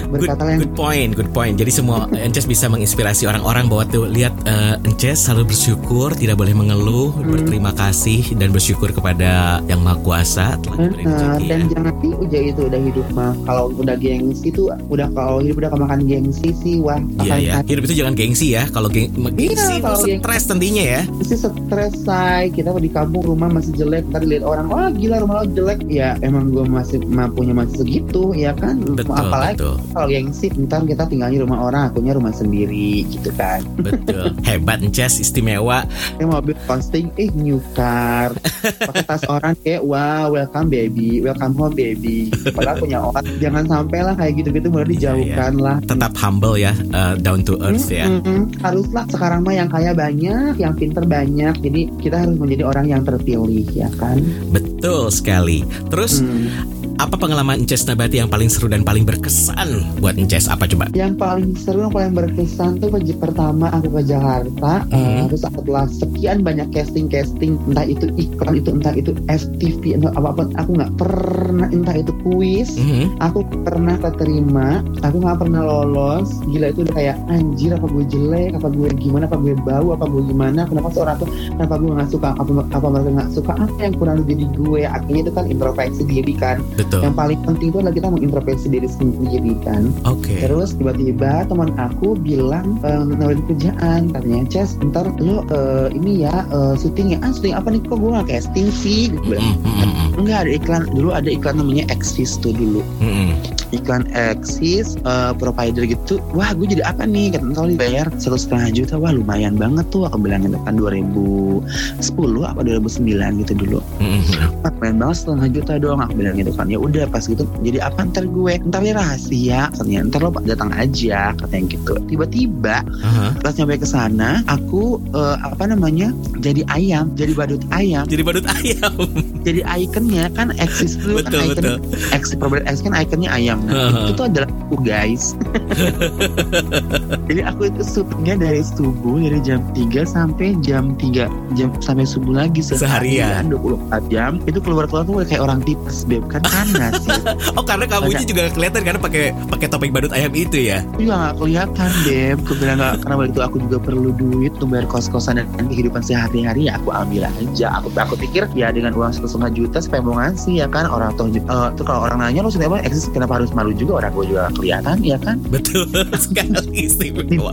Good, 0.00 0.24
berkata 0.24 0.42
yang 0.46 0.60
good 0.60 0.74
point, 0.74 1.10
good 1.14 1.30
point. 1.30 1.54
Jadi 1.54 1.70
semua 1.70 2.04
Ences 2.18 2.44
bisa 2.44 2.66
menginspirasi 2.66 3.24
orang-orang 3.24 3.66
bahwa 3.66 3.84
tuh 3.86 4.04
lihat 4.06 4.34
eh, 4.44 4.76
Ences 4.82 5.22
selalu 5.22 5.48
bersyukur, 5.48 6.12
tidak 6.12 6.36
boleh 6.36 6.52
mengeluh, 6.52 7.10
Hmm. 7.10 7.30
berterima 7.30 7.72
kasih 7.72 8.34
dan 8.34 8.50
bersyukur 8.50 8.90
kepada 8.90 9.28
Yang 9.64 9.80
Maha 9.80 9.98
Kuasa 9.98 10.46
telah 10.58 10.76
Benar, 10.78 10.92
rezeki 10.94 11.08
ya. 11.40 11.48
dan 11.48 11.60
jangan 11.68 11.94
sih 11.96 12.12
udah 12.14 12.40
itu 12.44 12.60
udah 12.62 12.80
hidup 12.80 13.06
mah 13.10 13.32
kalau 13.42 13.64
udah 13.72 13.96
gengsi 13.96 14.48
tuh 14.50 14.66
udah 14.86 15.08
kalau 15.10 15.38
hidup 15.38 15.56
udah 15.58 15.70
kemakan 15.70 16.00
gengsi 16.04 16.48
sih 16.54 16.74
wah 16.78 16.98
Iya 17.18 17.32
akan 17.32 17.40
ya, 17.40 17.52
hidup 17.66 17.82
itu 17.84 17.94
jangan 17.96 18.14
gengsi 18.14 18.46
ya. 18.50 18.62
Kalau 18.66 18.88
geng 18.88 19.08
gengsi 19.30 19.46
itu 19.48 19.62
Iya, 19.70 19.80
kalau 19.80 19.98
geng- 20.00 20.20
stres 20.20 20.42
tentunya 20.44 20.84
ya. 20.84 21.00
pasti 21.08 21.36
stres 21.38 21.92
say 21.98 22.42
kita 22.50 22.68
di 22.74 22.90
kampung 22.90 23.22
rumah 23.24 23.48
masih 23.48 23.72
jelek 23.74 24.04
ntar 24.08 24.20
dilihat 24.20 24.44
orang 24.44 24.66
wah 24.66 24.88
gila 24.90 25.16
lo 25.28 25.44
jelek. 25.46 25.80
Ya 25.88 26.18
emang 26.24 26.50
gue 26.50 26.64
masih 26.66 26.98
mampunya 27.06 27.54
masih 27.54 27.84
segitu 27.84 28.34
ya 28.34 28.52
kan? 28.56 28.80
Betul, 28.82 29.14
apalagi 29.14 29.60
betul, 29.60 29.76
kalau 29.94 30.08
gengsi 30.08 30.46
ntar 30.66 30.82
kita 30.84 31.04
tinggalnya 31.06 31.44
rumah 31.44 31.58
orang 31.68 31.82
akunya 31.92 32.12
rumah 32.16 32.32
sendiri 32.34 33.06
gitu 33.06 33.30
kan. 33.36 33.62
Betul. 33.78 34.34
Hebat 34.42 34.82
Ences, 34.82 35.20
istimewa. 35.22 35.84
saya 36.18 36.26
mobil 36.26 36.56
posting 36.66 37.12
eh 37.20 37.30
new 37.36 37.62
car. 37.76 38.34
Pakai 38.64 39.04
tas 39.06 39.22
orang 39.28 39.54
kayak 39.62 39.84
wow 39.84 40.32
welcome 40.32 40.68
baby. 40.72 41.20
Welcome 41.22 41.54
home 41.54 41.76
baby. 41.76 42.32
Padahal 42.50 42.76
punya 42.80 42.98
orang 43.04 43.24
jangan 43.38 43.64
sampai 43.68 44.00
lah 44.02 44.14
kayak 44.16 44.32
gitu-gitu 44.42 44.66
mulai 44.72 44.86
Iya, 44.88 44.94
dijauhkan 44.96 45.52
lah. 45.60 45.76
Tetap 45.84 46.12
humble 46.16 46.56
ya, 46.56 46.72
eh, 46.72 47.14
down 47.20 47.44
to 47.44 47.60
earth 47.60 47.92
ya. 47.92 48.08
Mm-mm. 48.08 48.48
haruslah 48.64 49.04
sekarang 49.12 49.44
mah 49.44 49.54
yang 49.54 49.68
kaya 49.68 49.92
banyak 49.92 50.56
yang 50.56 50.72
pinter 50.72 51.04
banyak. 51.04 51.54
Jadi 51.60 51.80
kita 52.00 52.16
harus 52.24 52.36
menjadi 52.40 52.64
orang 52.64 52.86
yang 52.88 53.02
terpilih 53.04 53.68
ya 53.76 53.88
kan? 54.00 54.22
Betul 54.48 55.12
sekali. 55.18 55.66
Terus 55.90 56.22
Hmm. 56.22 56.77
Apa 56.98 57.14
pengalaman 57.14 57.62
Ences 57.62 57.86
Nabati 57.86 58.18
yang 58.18 58.26
paling 58.26 58.50
seru 58.50 58.66
dan 58.66 58.82
paling 58.82 59.06
berkesan 59.06 60.02
buat 60.02 60.18
Ences? 60.18 60.50
Apa 60.50 60.66
coba? 60.66 60.90
Yang 60.98 61.14
paling 61.14 61.50
seru, 61.54 61.86
yang 61.86 61.94
paling 61.94 62.14
berkesan 62.14 62.82
tuh 62.82 62.90
pas 62.90 63.02
pertama 63.22 63.70
aku 63.70 63.86
ke 63.94 64.02
Jakarta, 64.10 64.82
Hmm. 64.90 64.98
eh, 64.98 65.22
terus 65.30 65.42
setelah 65.46 65.86
sekian 65.86 66.42
banyak 66.42 66.66
casting-casting, 66.74 67.54
entah 67.70 67.86
itu 67.86 68.10
iklan 68.18 68.54
itu, 68.58 68.68
entah 68.74 68.94
itu 68.98 69.10
FTV, 69.30 69.94
entah 69.94 70.10
apa 70.18 70.34
pun, 70.34 70.50
aku 70.58 70.70
nggak 70.74 70.92
pernah, 70.98 71.68
entah 71.70 71.94
itu 71.94 72.12
kuis, 72.26 72.74
Mhm. 72.74 73.22
aku 73.22 73.46
pernah 73.62 73.94
keterima, 74.02 74.82
aku 75.06 75.16
nggak 75.22 75.38
pernah 75.38 75.62
lolos. 75.62 76.42
Gila 76.50 76.74
itu 76.74 76.82
udah 76.82 76.94
kayak 76.98 77.16
anjir 77.30 77.78
apa 77.78 77.86
gue 77.86 78.04
jelek, 78.10 78.50
apa 78.58 78.68
gue 78.74 78.88
gimana, 78.98 79.30
apa 79.30 79.38
gue 79.38 79.54
bau, 79.62 79.88
apa 79.94 80.04
gue 80.10 80.22
gimana, 80.26 80.60
kenapa 80.66 80.88
seorang 80.90 81.16
tuh, 81.22 81.30
kenapa 81.30 81.74
gue 81.78 81.90
nggak 81.94 82.10
suka, 82.10 82.28
apa, 82.34 82.50
apa 82.74 82.86
mereka 82.90 83.10
nggak 83.22 83.30
suka, 83.30 83.52
apa 83.54 83.78
yang 83.78 83.94
kurang 83.94 84.18
dari 84.26 84.46
gue. 84.50 84.80
Akhirnya 84.82 85.22
itu 85.22 85.32
kan 85.32 85.44
introspeksi 85.46 86.02
diri 86.02 86.34
kan. 86.34 86.58
Betul. 86.74 86.87
Yang 86.96 87.14
paling 87.14 87.40
penting 87.44 87.68
itu 87.68 87.78
adalah 87.84 87.94
kita 87.94 88.08
mengintrospeksi 88.08 88.66
diri 88.72 88.88
sendiri 88.88 89.52
kan. 89.60 89.92
Oke. 90.08 90.40
Terus 90.40 90.72
tiba-tiba 90.74 91.44
teman 91.44 91.76
aku 91.76 92.16
bilang 92.16 92.80
ehm, 92.80 93.20
nawarin 93.20 93.44
kerjaan 93.44 94.00
katanya. 94.12 94.48
Ces 94.48 94.80
ntar 94.80 95.04
lo 95.20 95.44
eh, 95.52 95.92
ini 95.92 96.24
ya 96.24 96.48
eh, 96.48 96.74
syuting 96.80 97.12
ya 97.12 97.18
ah 97.20 97.30
syuting 97.30 97.52
apa 97.52 97.68
nih? 97.68 97.80
Kok 97.84 97.96
gue 98.00 98.10
gak 98.16 98.28
casting 98.32 98.68
sih? 98.72 99.12
Gitu 99.12 99.20
bilang. 99.28 99.44
Mhm, 99.44 99.68
mhm, 99.68 100.06
enggak 100.24 100.38
ada 100.48 100.50
iklan. 100.56 100.82
Dulu 100.96 101.10
ada 101.12 101.28
iklan 101.28 101.56
namanya 101.60 101.84
Exis 101.92 102.40
tuh 102.40 102.56
dulu. 102.56 102.80
Mhm. 103.04 103.36
iklan 103.68 104.08
Exis 104.16 104.96
eh, 105.04 105.32
provider 105.36 105.84
gitu. 105.84 106.16
Wah 106.32 106.56
gue 106.56 106.72
jadi 106.72 106.88
apa 106.88 107.04
nih? 107.04 107.36
Kata 107.36 107.52
kalau 107.52 107.68
dibayar 107.68 108.08
satu 108.16 108.40
setengah 108.40 108.72
juta. 108.72 108.94
Wah 108.96 109.12
lumayan 109.12 109.60
banget 109.60 109.84
tuh 109.92 110.08
aku 110.08 110.16
bilang 110.16 110.40
itu 110.48 110.56
kan 110.64 110.80
2010 110.80 112.48
apa 112.48 112.60
2009 112.64 113.44
gitu 113.44 113.52
dulu. 113.52 113.78
Mhm. 114.00 114.64
ah, 114.64 114.72
lumayan 114.72 114.96
banget 114.96 115.16
setengah 115.20 115.48
juta 115.52 115.72
doang 115.76 116.00
aku 116.00 116.16
bilang 116.16 116.34
gitu 116.40 116.48
kan. 116.56 116.66
Ya 116.72 116.77
udah 116.78 117.04
pas 117.10 117.22
gitu 117.22 117.42
jadi 117.60 117.84
apa 117.84 118.06
ntar 118.08 118.24
gue 118.24 118.52
ntar 118.64 118.80
ya 118.80 118.94
rahasia 118.94 119.60
katanya 119.74 119.98
ntar 120.08 120.20
lo 120.22 120.30
datang 120.42 120.70
aja 120.74 121.34
katanya 121.34 121.64
gitu 121.74 121.94
tiba-tiba 122.06 122.80
Aha. 123.02 123.34
pas 123.42 123.54
nyampe 123.54 123.82
ke 123.82 123.88
sana 123.88 124.40
aku 124.46 125.02
eh, 125.12 125.36
apa 125.42 125.66
namanya 125.66 126.14
jadi 126.38 126.62
ayam 126.70 127.10
jadi 127.12 127.32
badut 127.34 127.62
ayam 127.74 128.06
Jadi 128.06 128.22
badut 128.22 128.46
ayam. 128.46 128.92
jadi 129.46 129.60
ikonnya 129.66 130.30
kan 130.32 130.54
eksis 130.56 130.94
dulu 130.96 131.20
betul 131.20 131.40
kan 131.40 131.46
icon 131.50 131.64
betul. 131.78 132.36
Provider 132.38 132.64
X 132.68 132.78
kan 132.80 132.92
ikonnya 132.94 133.30
ayam 133.32 133.58
nah, 133.66 133.90
Aha. 133.90 133.98
itu 134.06 134.10
tuh 134.14 134.24
adalah 134.30 134.48
aku 134.68 134.76
guys 134.84 135.34
jadi 137.28 137.40
aku 137.48 137.68
itu 137.68 137.82
syutingnya 137.82 138.34
dari 138.38 138.62
subuh 138.62 139.16
dari 139.18 139.40
jam 139.42 139.60
3 139.74 140.04
sampai 140.06 140.54
jam 140.62 140.94
3 140.96 141.56
jam 141.56 141.68
sampai 141.82 142.04
subuh 142.06 142.32
lagi 142.36 142.60
Seharian. 142.62 143.50
24 143.50 144.12
jam 144.12 144.38
itu 144.44 144.58
keluar-keluar 144.60 145.02
tuh 145.04 145.24
kayak 145.24 145.42
orang 145.42 145.60
tipes 145.64 146.04
beb 146.04 146.24
kan 146.28 146.40
panas 146.72 147.02
ya. 147.04 147.16
Oh 147.58 147.64
karena 147.64 147.84
kamunya 147.88 148.24
juga 148.24 148.48
nggak 148.48 148.56
kelihatan 148.56 148.80
karena 148.84 149.00
pakai 149.00 149.24
pakai 149.50 149.66
topeng 149.70 149.92
badut 149.92 150.12
ayam 150.14 150.32
itu 150.34 150.58
ya. 150.58 150.78
Juga 150.96 151.14
gak 151.28 151.34
kelihatan 151.40 151.90
beb 152.04 152.38
Aku 152.48 152.54
bilang 152.56 152.78
gak, 152.80 152.94
karena 153.04 153.14
waktu 153.20 153.30
itu 153.34 153.42
aku 153.44 153.56
juga 153.60 153.76
perlu 153.82 154.10
duit 154.16 154.52
untuk 154.56 154.68
bayar 154.72 154.86
kos-kosan 154.88 155.36
dan 155.36 155.66
kehidupan 155.68 156.00
sehari-hari 156.00 156.70
ya 156.70 156.80
aku 156.80 156.88
ambil 156.94 157.28
aja. 157.28 157.66
Aku 157.82 157.92
aku 157.92 158.14
pikir 158.16 158.48
ya 158.56 158.72
dengan 158.72 158.94
uang 158.96 159.12
satu 159.12 159.28
setengah 159.28 159.52
juta 159.52 159.76
siapa 159.84 160.00
yang 160.00 160.06
mau 160.08 160.16
ngasih 160.16 160.54
ya 160.64 160.66
kan? 160.70 160.88
Orang 160.88 161.12
tuh 161.18 161.28
eh, 161.28 161.68
tuh 161.76 161.84
kalau 161.84 162.08
orang 162.08 162.24
nanya 162.24 162.40
lo 162.46 162.50
sudah 162.52 162.72
apa? 162.72 162.80
Eksis 162.88 163.12
kenapa 163.12 163.40
harus 163.40 163.52
malu 163.52 163.76
juga? 163.76 164.00
Orang 164.04 164.16
gue 164.16 164.32
juga 164.32 164.48
kelihatan 164.56 164.96
ya 165.04 165.18
kan? 165.20 165.36
Betul 165.52 165.88
sekali 166.24 166.88
istimewa. 166.88 167.52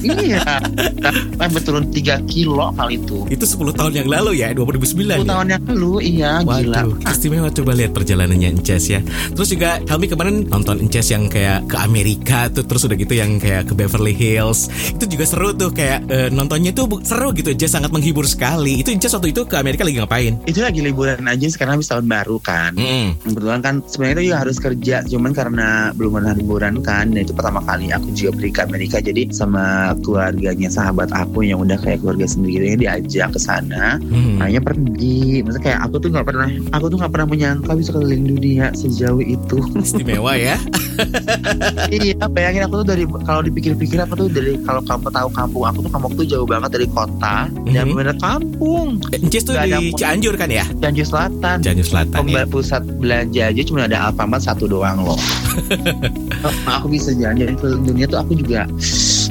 iya. 0.00 0.44
Sampai 1.36 1.60
turun 1.60 1.84
3 1.92 2.24
kilo 2.30 2.72
kali 2.76 2.96
itu. 2.96 3.28
Itu 3.28 3.44
10 3.44 3.76
tahun 3.76 3.92
yang 4.04 4.08
lalu 4.08 4.30
ya, 4.40 4.48
2009 4.56 4.80
10 4.96 5.12
ya. 5.12 5.16
tahun 5.28 5.46
yang 5.52 5.62
lalu 5.68 5.92
iya 6.04 6.32
gila. 6.40 6.78
Waduh, 6.88 6.96
istimewa 7.04 7.48
coba 7.52 7.72
lihat 7.76 7.92
perjalanannya 8.10 8.58
Ences 8.58 8.90
ya. 8.90 9.00
Terus 9.30 9.48
juga 9.54 9.78
kami 9.86 10.10
kemarin 10.10 10.50
nonton 10.50 10.82
Ences 10.82 11.14
yang 11.14 11.30
kayak 11.30 11.70
ke 11.70 11.78
Amerika 11.78 12.50
tuh 12.50 12.66
terus 12.66 12.82
udah 12.82 12.98
gitu 12.98 13.14
yang 13.14 13.38
kayak 13.38 13.70
ke 13.70 13.74
Beverly 13.78 14.10
Hills. 14.10 14.66
Itu 14.90 15.06
juga 15.06 15.22
seru 15.22 15.54
tuh 15.54 15.70
kayak 15.70 16.10
eh, 16.10 16.28
nontonnya 16.28 16.74
tuh 16.74 16.90
seru 17.06 17.30
gitu. 17.30 17.54
Ences 17.54 17.70
sangat 17.70 17.94
menghibur 17.94 18.26
sekali. 18.26 18.82
Itu 18.82 18.90
Ences 18.90 19.14
waktu 19.14 19.30
itu 19.30 19.46
ke 19.46 19.54
Amerika 19.54 19.86
lagi 19.86 20.02
ngapain? 20.02 20.34
itu 20.42 20.58
lagi 20.58 20.82
liburan 20.82 21.22
aja 21.22 21.46
sekarang 21.46 21.78
habis 21.78 21.86
tahun 21.86 22.10
baru 22.10 22.40
kan 22.40 22.72
Mm-mm. 22.74 23.22
kebetulan 23.22 23.60
kan 23.60 23.74
sebenarnya 23.86 24.14
itu 24.16 24.24
juga 24.26 24.38
harus 24.40 24.56
kerja 24.58 24.96
cuman 25.06 25.30
karena 25.30 25.68
belum 25.94 26.12
ada 26.18 26.32
liburan 26.34 26.74
kan 26.80 27.12
dan 27.12 27.22
itu 27.22 27.30
pertama 27.30 27.60
kali 27.62 27.92
aku 27.92 28.08
juga 28.16 28.34
pergi 28.40 28.50
ke 28.50 28.60
Amerika 28.64 28.96
jadi 28.98 29.22
sama 29.30 29.94
keluarganya 30.00 30.66
sahabat 30.66 31.12
aku 31.12 31.44
yang 31.44 31.60
udah 31.60 31.78
kayak 31.78 32.02
keluarga 32.02 32.26
sendiri 32.26 32.74
diajak 32.74 33.30
ke 33.30 33.38
sana 33.38 34.00
Hmm. 34.00 34.40
makanya 34.40 34.60
pergi 34.64 35.44
maksudnya 35.44 35.64
kayak 35.70 35.80
aku 35.86 35.94
tuh 36.00 36.08
nggak 36.10 36.26
pernah 36.26 36.48
aku 36.72 36.84
tuh 36.88 36.96
nggak 36.98 37.12
pernah 37.12 37.28
menyangka 37.28 37.70
bisa 37.76 37.89
keliling 37.90 38.24
dunia 38.28 38.70
sejauh 38.72 39.20
itu 39.20 39.58
Istimewa 39.76 40.34
ya. 40.34 40.56
iya 41.94 42.14
bayangin 42.26 42.66
aku 42.66 42.82
tuh 42.82 42.88
dari 42.88 43.04
kalau 43.24 43.40
dipikir-pikir 43.40 43.98
aku 43.98 44.14
tuh 44.16 44.28
dari 44.28 44.56
kalau 44.62 44.80
kamu 44.80 45.08
tahu 45.08 45.28
kampung 45.32 45.64
aku 45.64 45.78
tuh 45.80 45.90
kampung 45.90 46.12
tuh 46.14 46.26
jauh 46.26 46.44
banget 46.44 46.70
dari 46.72 46.86
kota 46.86 47.48
dan 47.66 47.84
Mhm. 47.86 47.96
bener 47.96 48.16
kampung 48.18 48.88
Ences 49.10 49.42
tuh 49.42 49.54
Nggak 49.54 49.64
ada 49.66 49.78
di 49.78 49.90
Cianjur 49.92 50.34
kan 50.36 50.48
ya? 50.48 50.64
Cianjur 50.76 51.06
Selatan 51.06 51.56
Cianjur 51.60 51.86
Selatan 51.86 52.20
ya. 52.26 52.44
Pusat 52.44 52.82
belanja 52.98 53.42
aja 53.48 53.62
cuma 53.62 53.80
ada 53.84 53.98
Alfamart 54.06 54.42
satu 54.42 54.64
doang 54.66 55.02
loh. 55.02 55.18
Oh, 56.40 56.48
aku 56.64 56.88
bisa 56.88 57.12
jalan-jalan 57.12 57.52
keliling 57.52 57.84
dunia 57.84 58.06
tuh 58.08 58.16
aku 58.16 58.32
juga 58.32 58.64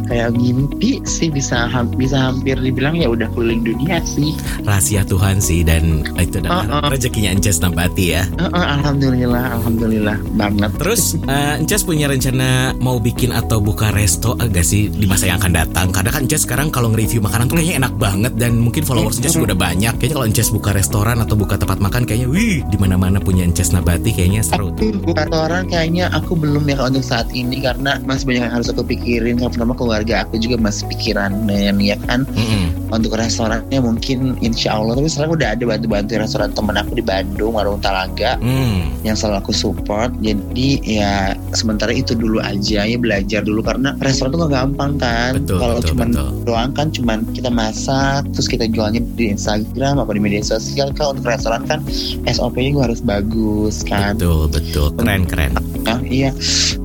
kayak 0.06 0.30
ngimpi 0.30 1.02
sih 1.02 1.34
bisa 1.34 1.66
bisa 1.98 2.30
hampir 2.30 2.54
dibilang 2.56 2.94
ya 2.94 3.10
udah 3.10 3.26
keliling 3.34 3.66
dunia 3.66 3.98
sih. 4.06 4.38
Rahasia 4.62 5.02
Tuhan 5.04 5.42
sih 5.42 5.66
dan 5.66 6.06
itu 6.16 6.38
adalah 6.38 6.70
Uh-uh. 6.70 6.94
rezekinya 6.94 7.34
Ences 7.34 7.58
Nabati 7.60 8.14
ya. 8.14 8.30
Eh, 8.30 8.46
eh, 8.46 8.49
alhamdulillah, 8.54 9.60
alhamdulillah 9.60 10.18
banget. 10.34 10.72
Terus 10.80 11.20
Ences 11.30 11.84
punya 11.86 12.10
rencana 12.10 12.74
mau 12.82 12.98
bikin 12.98 13.30
atau 13.36 13.62
buka 13.62 13.94
resto 13.94 14.34
agak 14.40 14.66
sih 14.66 14.90
di 14.90 15.06
masa 15.06 15.30
yang 15.30 15.38
akan 15.38 15.54
datang? 15.54 15.88
Karena 15.94 16.10
kan 16.10 16.26
Ences 16.26 16.48
sekarang 16.48 16.74
kalau 16.74 16.90
nge-review 16.94 17.22
makanan 17.22 17.52
tuh 17.52 17.60
kayaknya 17.60 17.86
enak 17.86 17.94
banget 18.00 18.34
dan 18.40 18.58
mungkin 18.58 18.82
followers 18.88 19.20
Ences 19.20 19.36
juga 19.36 19.54
udah 19.54 19.60
banyak. 19.60 19.94
Kayaknya 20.00 20.16
kalau 20.16 20.28
Ences 20.32 20.50
buka 20.50 20.70
restoran 20.74 21.18
atau 21.22 21.36
buka 21.36 21.56
tempat 21.60 21.78
makan 21.84 22.08
kayaknya 22.08 22.28
wih 22.32 22.64
di 22.66 22.78
mana-mana 22.80 23.20
punya 23.20 23.44
Ences 23.44 23.76
Nabati 23.76 24.16
kayaknya 24.16 24.42
seru. 24.42 24.72
tuh. 24.74 24.96
Buat 25.04 25.30
orang 25.36 25.68
kayaknya 25.70 26.10
aku 26.16 26.34
belum 26.40 26.66
ya 26.66 26.80
untuk 26.88 27.04
saat 27.04 27.30
ini 27.36 27.62
karena 27.62 28.00
masih 28.08 28.26
banyak 28.26 28.44
yang 28.48 28.54
harus 28.56 28.72
aku 28.72 28.82
pikirin. 28.88 29.38
Karena 29.38 29.52
pertama 29.52 29.74
keluarga 29.76 30.24
aku 30.24 30.40
juga 30.40 30.56
masih 30.56 30.88
pikiran 30.88 31.50
ya 31.78 32.00
kan 32.08 32.24
Mm-mm. 32.24 32.90
untuk 32.90 33.20
restorannya 33.20 33.80
mungkin 33.84 34.40
insya 34.40 34.80
Allah 34.80 34.96
tapi 34.96 35.12
sekarang 35.12 35.36
udah 35.36 35.48
ada 35.54 35.64
bantu-bantu 35.68 36.12
restoran 36.18 36.50
temen 36.56 36.76
aku 36.80 36.92
di 36.96 37.04
Bandung 37.04 37.54
Warung 37.54 37.80
Talaga 37.84 38.39
Hmm. 38.40 38.88
yang 39.04 39.20
selalu 39.20 39.44
aku 39.44 39.52
support 39.52 40.12
jadi 40.24 40.70
ya 40.84 41.14
sementara 41.52 41.92
itu 41.92 42.16
dulu 42.16 42.40
aja 42.40 42.88
ya 42.88 42.98
belajar 42.98 43.44
dulu 43.44 43.60
karena 43.60 43.96
restoran 44.00 44.32
tuh 44.32 44.48
gak 44.48 44.54
gampang 44.56 44.92
kan 44.96 45.32
kalau 45.48 45.84
cuman 45.84 46.10
betul. 46.16 46.30
doang 46.48 46.72
kan 46.72 46.88
cuman 46.92 47.28
kita 47.36 47.52
masak 47.52 48.24
terus 48.32 48.48
kita 48.48 48.66
jualnya 48.72 49.04
di 49.20 49.32
Instagram 49.36 50.00
apa 50.00 50.12
di 50.16 50.22
media 50.24 50.44
sosial 50.44 50.96
kan 50.96 51.16
untuk 51.16 51.28
restoran 51.28 51.68
kan 51.68 51.84
SOP-nya 52.28 52.76
gue 52.76 52.84
harus 52.84 53.02
bagus 53.04 53.84
kan 53.84 54.16
Betul 54.16 54.48
betul 54.52 54.88
keren 54.96 55.24
keren. 55.28 55.52
Nah, 55.84 56.00
iya 56.06 56.30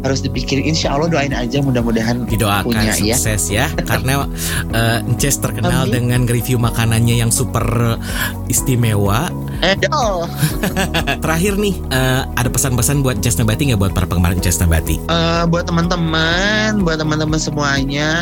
harus 0.04 0.20
dipikirin 0.22 0.64
insya 0.68 0.94
Allah 0.94 1.10
doain 1.10 1.34
aja 1.34 1.58
mudah-mudahan 1.64 2.28
Didoakan 2.28 2.64
Punya, 2.66 2.92
ya. 2.96 3.16
sukses 3.16 3.42
ya, 3.52 3.66
karena 3.90 4.28
eh, 4.72 5.00
Ences 5.08 5.40
terkenal 5.40 5.88
Amin. 5.88 5.92
dengan 5.92 6.20
review 6.28 6.56
makanannya 6.60 7.20
yang 7.20 7.30
super 7.32 7.98
istimewa. 8.48 9.28
Eh 9.64 9.77
oh. 9.96 10.29
Terakhir 11.24 11.57
nih 11.57 11.74
eh, 11.88 12.22
ada 12.37 12.48
pesan-pesan 12.53 13.00
buat 13.00 13.16
Ences 13.16 13.40
Nabati 13.40 13.72
nggak 13.72 13.81
buat 13.81 13.92
para 13.96 14.05
penggemar 14.05 14.37
Ences 14.37 14.61
Nabati? 14.61 15.00
Eh, 15.09 15.42
buat 15.48 15.64
teman-teman, 15.64 16.85
buat 16.85 17.00
teman-teman 17.00 17.40
semuanya, 17.40 18.12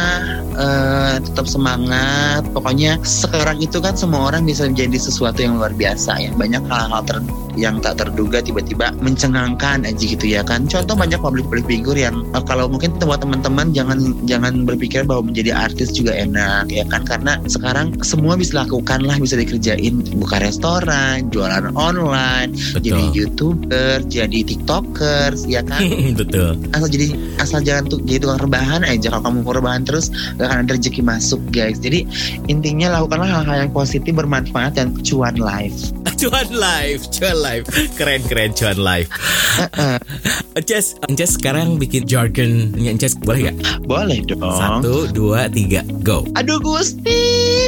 eh, 0.54 1.18
tetap 1.18 1.50
semangat. 1.50 2.46
Pokoknya 2.54 3.02
sekarang 3.02 3.58
itu 3.58 3.82
kan 3.82 3.98
semua 3.98 4.30
orang 4.30 4.46
bisa 4.46 4.70
menjadi 4.70 5.02
sesuatu 5.02 5.42
yang 5.42 5.58
luar 5.58 5.74
biasa 5.74 6.22
ya. 6.22 6.30
Banyak 6.38 6.62
hal-hal 6.70 7.02
ter- 7.02 7.26
yang 7.58 7.84
tak 7.84 8.00
terduga 8.00 8.40
tiba-tiba 8.40 8.96
mencengangkan 9.02 9.84
aja 9.84 10.00
gitu 10.00 10.24
ya 10.24 10.40
kan. 10.46 10.64
Contoh 10.70 10.96
banyak 10.96 11.20
public-public 11.20 11.66
figure 11.66 11.98
yang 11.98 12.22
eh, 12.32 12.44
kalau 12.46 12.70
mungkin 12.70 12.94
buat 13.02 13.18
teman-teman 13.18 13.74
jangan 13.74 13.98
jangan 14.24 14.62
berpikir 14.62 15.02
bahwa 15.02 15.26
menjadi 15.26 15.52
artis 15.52 15.90
juga 15.90 16.14
enak 16.14 16.70
ya 16.70 16.86
kan 16.86 17.02
karena 17.02 17.36
sekarang 17.50 17.98
semua 18.06 18.38
bisa 18.38 18.62
lakukan 18.62 19.02
lah 19.02 19.18
bisa 19.18 19.34
dikerjain 19.34 20.06
buka 20.16 20.38
restoran, 20.38 21.31
jualan 21.32 21.72
online, 21.74 22.54
jadi 22.78 23.02
Betul. 23.08 23.16
youtuber, 23.16 23.96
jadi 24.06 24.38
tiktokers 24.44 25.48
ya 25.48 25.64
kan 25.64 25.80
betul. 26.20 26.54
asal 26.76 26.88
jadi 26.92 27.08
asal 27.40 27.58
jangan 27.64 27.88
tuh 27.88 27.98
jadi 28.04 28.28
tukang 28.28 28.40
rebahan 28.44 28.82
aja 28.84 29.08
kalau 29.08 29.22
kamu 29.24 29.38
mau 29.42 29.54
rebahan 29.56 29.82
terus 29.82 30.12
gak 30.36 30.46
akan 30.52 30.58
ada 30.68 30.72
rezeki 30.76 31.02
masuk 31.02 31.40
guys 31.50 31.80
jadi 31.80 32.04
intinya 32.46 33.00
lakukanlah 33.00 33.28
hal-hal 33.28 33.66
yang 33.66 33.72
positif 33.72 34.12
bermanfaat 34.12 34.76
dan 34.76 34.92
cuan 35.00 35.36
life 35.40 35.92
Cuan 36.22 36.54
live, 36.54 37.02
cuan 37.10 37.34
live, 37.34 37.66
keren 37.98 38.22
keren 38.22 38.54
cuan 38.54 38.78
live. 38.78 39.10
Heeh. 39.58 39.98
Ences, 40.62 40.94
Ences 41.10 41.34
sekarang 41.34 41.82
bikin 41.82 42.06
jargonnya 42.06 42.94
Ences 42.94 43.18
boleh 43.18 43.50
nggak? 43.50 43.82
boleh 43.82 44.22
dong 44.22 44.38
Satu, 44.38 45.10
dua, 45.10 45.50
tiga, 45.50 45.82
go. 46.06 46.22
aduh 46.38 46.62
Gusti 46.62 47.18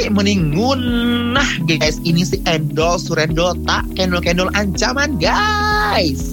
mending 0.07 0.55
ngunah 0.55 1.67
guys. 1.67 1.99
Ini 2.07 2.23
si 2.23 2.39
Endol 2.47 2.95
Surendo 2.95 3.51
tak 3.67 3.91
kendol-kendol 3.99 4.47
ancaman 4.55 5.19
guys. 5.19 6.31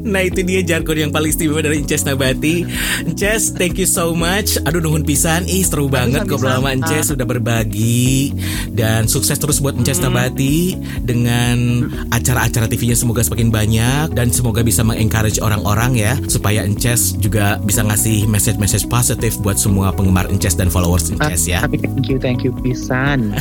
Nah 0.00 0.22
itu 0.24 0.40
dia 0.46 0.62
jargon 0.62 1.08
yang 1.08 1.12
paling 1.12 1.34
istimewa 1.34 1.60
dari 1.60 1.82
Inces 1.82 2.06
Nabati. 2.06 2.64
Inces 3.04 3.52
thank 3.54 3.76
you 3.76 3.88
so 3.88 4.14
much. 4.14 4.56
Aduh 4.64 4.78
nuhun 4.78 5.02
pisan. 5.02 5.44
Ih 5.50 5.66
seru 5.66 5.90
banget 5.90 6.24
ngobrol 6.26 6.60
sama 6.60 6.72
Inces 6.76 7.10
Sudah 7.10 7.26
berbagi. 7.26 8.30
Dan 8.70 9.10
sukses 9.10 9.36
terus 9.36 9.58
buat 9.58 9.74
Inces 9.74 9.98
Nabati 9.98 10.78
Dengan 11.02 11.90
acara-acara 12.14 12.70
TV-nya 12.70 12.94
semoga 12.94 13.26
semakin 13.26 13.50
banyak 13.50 14.14
Dan 14.14 14.30
semoga 14.30 14.62
bisa 14.62 14.86
mengencourage 14.86 15.42
orang-orang 15.42 15.98
ya 15.98 16.14
Supaya 16.30 16.62
Inces 16.62 17.18
juga 17.18 17.58
bisa 17.66 17.82
ngasih 17.82 18.30
message-message 18.30 18.86
positif 18.86 19.36
Buat 19.42 19.58
semua 19.58 19.90
penggemar 19.90 20.30
Inces 20.30 20.54
dan 20.54 20.70
followers 20.70 21.10
Inces 21.10 21.50
ya. 21.50 21.66
Tapi 21.66 21.82
thank 21.82 22.06
you, 22.06 22.16
thank 22.22 22.40
you 22.46 22.54
pisan. 22.62 23.34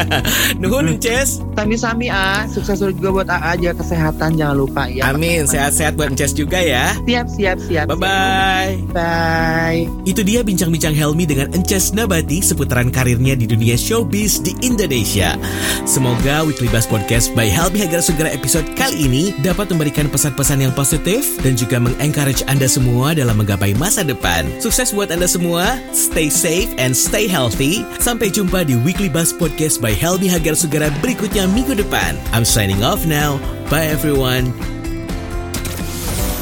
Nuhun 0.62 0.96
Inces 0.96 1.42
Sami-sami 1.58 2.06
ah, 2.12 2.46
sukses 2.46 2.78
juga 2.78 3.10
buat 3.10 3.28
AA 3.28 3.56
aja 3.56 3.70
kesehatan 3.72 4.36
jangan 4.36 4.56
lupa 4.56 4.82
ya. 4.86 5.10
Amin. 5.10 5.48
Sehat-sehat 5.48 5.95
buat 5.96 6.12
Inces 6.12 6.36
juga 6.36 6.60
ya 6.60 6.94
Siap, 7.08 7.26
siap, 7.32 7.58
siap. 7.64 7.86
Bye-bye 7.90 8.92
Bye. 8.92 9.88
Itu 10.06 10.22
dia 10.22 10.44
bincang-bincang 10.46 10.94
Helmi 10.94 11.26
dengan 11.26 11.50
Ences 11.52 11.90
Nabati 11.96 12.44
seputaran 12.44 12.92
karirnya 12.92 13.34
di 13.34 13.48
dunia 13.48 13.74
showbiz 13.74 14.40
di 14.40 14.54
Indonesia. 14.62 15.34
Semoga 15.88 16.46
Weekly 16.46 16.70
Buzz 16.70 16.86
Podcast 16.86 17.32
by 17.34 17.48
Helmi 17.50 17.82
Hagar 17.82 18.04
Sugara 18.04 18.30
episode 18.30 18.66
kali 18.78 19.08
ini 19.08 19.24
dapat 19.42 19.72
memberikan 19.72 20.06
pesan-pesan 20.12 20.62
yang 20.64 20.72
positif 20.76 21.24
dan 21.42 21.58
juga 21.58 21.80
mengencourage 21.82 22.44
Anda 22.46 22.68
semua 22.70 23.16
dalam 23.16 23.40
menggapai 23.40 23.74
masa 23.76 24.04
depan. 24.06 24.46
Sukses 24.62 24.92
buat 24.94 25.10
Anda 25.10 25.26
semua, 25.26 25.80
stay 25.90 26.30
safe 26.30 26.70
and 26.76 26.92
stay 26.94 27.26
healthy. 27.26 27.82
Sampai 27.98 28.30
jumpa 28.30 28.66
di 28.66 28.76
Weekly 28.84 29.08
Buzz 29.10 29.34
Podcast 29.34 29.80
by 29.80 29.94
Helmi 29.96 30.28
Hagar 30.30 30.54
Sugara 30.54 30.92
berikutnya 31.00 31.48
minggu 31.50 31.74
depan. 31.76 32.18
I'm 32.36 32.46
signing 32.46 32.84
off 32.84 33.04
now. 33.08 33.40
Bye 33.72 33.90
everyone. 33.90 34.75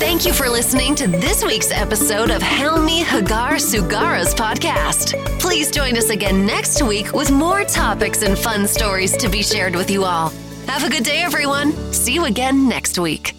Thank 0.05 0.27
you 0.27 0.35
for 0.35 0.51
listening 0.51 0.95
to 0.97 1.09
this 1.09 1.43
week's 1.43 1.71
episode 1.71 2.31
of 2.31 2.43
Helmi 2.43 3.03
Hagar 3.03 3.55
Sugara's 3.55 4.35
podcast. 4.35 5.15
Please 5.41 5.71
join 5.71 5.97
us 5.97 6.11
again 6.11 6.45
next 6.45 6.83
week 6.83 7.15
with 7.15 7.31
more 7.31 7.65
topics 7.65 8.23
and 8.23 8.39
fun 8.39 8.69
stories 8.69 9.17
to 9.17 9.31
be 9.31 9.43
shared 9.43 9.75
with 9.75 9.91
you 9.91 10.05
all. 10.05 10.29
Have 10.67 10.85
a 10.85 10.91
good 10.91 11.05
day, 11.05 11.23
everyone. 11.23 11.73
See 11.95 12.13
you 12.13 12.27
again 12.27 12.69
next 12.69 12.99
week. 12.99 13.35